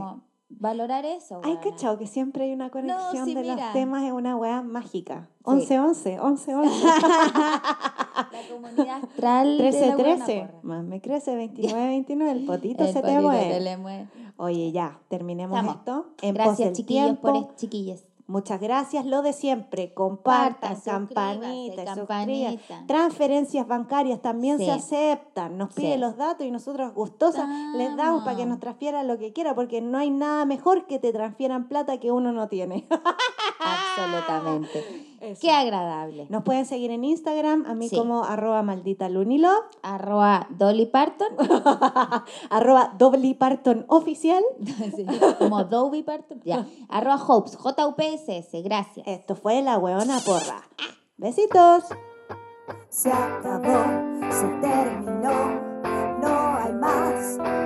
Valorar 0.48 1.04
eso. 1.04 1.40
Ay, 1.42 1.54
weona. 1.54 1.60
cachao, 1.60 1.98
que 1.98 2.06
siempre 2.06 2.44
hay 2.44 2.52
una 2.52 2.70
conexión 2.70 3.24
sí, 3.26 3.34
de 3.34 3.42
mira. 3.42 3.54
los 3.56 3.72
temas, 3.72 4.04
es 4.04 4.12
una 4.12 4.36
weá 4.36 4.62
mágica. 4.62 5.28
Sí. 5.44 5.50
11-11, 5.50 6.18
11-11. 6.20 6.70
La 8.16 8.40
comunidad 8.50 9.04
astral. 9.04 9.58
de 9.58 9.64
la 9.64 9.70
13-13. 9.70 9.96
buena 9.96 10.26
porra. 10.26 10.50
Más 10.62 10.84
me 10.84 11.00
crece 11.00 11.36
29-29, 11.54 12.30
el 12.30 12.46
potito 12.46 12.84
El 12.86 12.92
se 12.92 13.02
te 13.02 13.20
mueve. 13.20 14.08
Oye, 14.38 14.72
ya, 14.72 14.98
terminemos 15.08 15.58
Estamos. 15.58 15.76
esto. 15.78 16.06
En 16.22 16.34
Gracias, 16.34 16.72
chiquillos, 16.72 17.18
por 17.18 17.36
es- 17.36 17.56
chiquillas. 17.56 18.04
Muchas 18.28 18.60
gracias, 18.60 19.06
lo 19.06 19.22
de 19.22 19.32
siempre. 19.32 19.94
Compartan, 19.94 20.80
campanita, 20.80 21.84
campanita. 21.84 22.84
Transferencias 22.88 23.68
bancarias 23.68 24.20
también 24.20 24.58
Sí. 24.58 24.64
se 24.64 24.72
aceptan. 24.72 25.56
Nos 25.56 25.72
pide 25.72 25.94
Sí. 25.94 25.98
los 26.00 26.16
datos 26.16 26.44
y 26.44 26.50
nosotros 26.50 26.92
gustosas 26.92 27.48
les 27.76 27.94
damos 27.94 28.24
para 28.24 28.36
que 28.36 28.44
nos 28.46 28.58
transfieran 28.58 29.06
lo 29.06 29.16
que 29.16 29.32
quiera, 29.32 29.54
porque 29.54 29.80
no 29.80 29.98
hay 29.98 30.10
nada 30.10 30.44
mejor 30.44 30.86
que 30.86 30.98
te 30.98 31.12
transfieran 31.12 31.68
plata 31.68 31.98
que 32.00 32.10
uno 32.10 32.32
no 32.32 32.48
tiene. 32.48 32.86
Absolutamente. 33.60 35.15
Qué 35.40 35.50
agradable. 35.50 36.26
Nos 36.28 36.42
pueden 36.42 36.66
seguir 36.66 36.90
en 36.90 37.04
Instagram, 37.04 37.64
a 37.66 37.74
mí 37.74 37.90
como 37.90 38.24
arroba 38.24 38.62
maldita 38.62 39.08
lunilo. 39.08 39.50
Arroba 39.82 40.46
Dolly 40.50 40.86
Parton. 40.86 41.28
arroba 42.50 42.94
Dolly 42.98 43.34
Parton 43.34 43.84
oficial. 43.88 44.42
Sí, 44.96 45.06
como 45.38 45.64
Dolly 45.64 46.02
Parton. 46.02 46.40
Ya. 46.44 46.66
Arroba 46.88 47.16
Hopes, 47.16 47.56
J-U-P-S-S. 47.56 48.62
Gracias. 48.62 49.06
Esto 49.06 49.36
fue 49.36 49.62
La 49.62 49.78
Hueona 49.78 50.18
Porra. 50.20 50.62
Besitos. 51.16 51.84
Se 52.88 53.12
acabó, 53.12 53.84
se 54.30 54.46
terminó, 54.60 55.60
no 56.20 56.56
hay 56.56 56.72
más. 56.72 57.65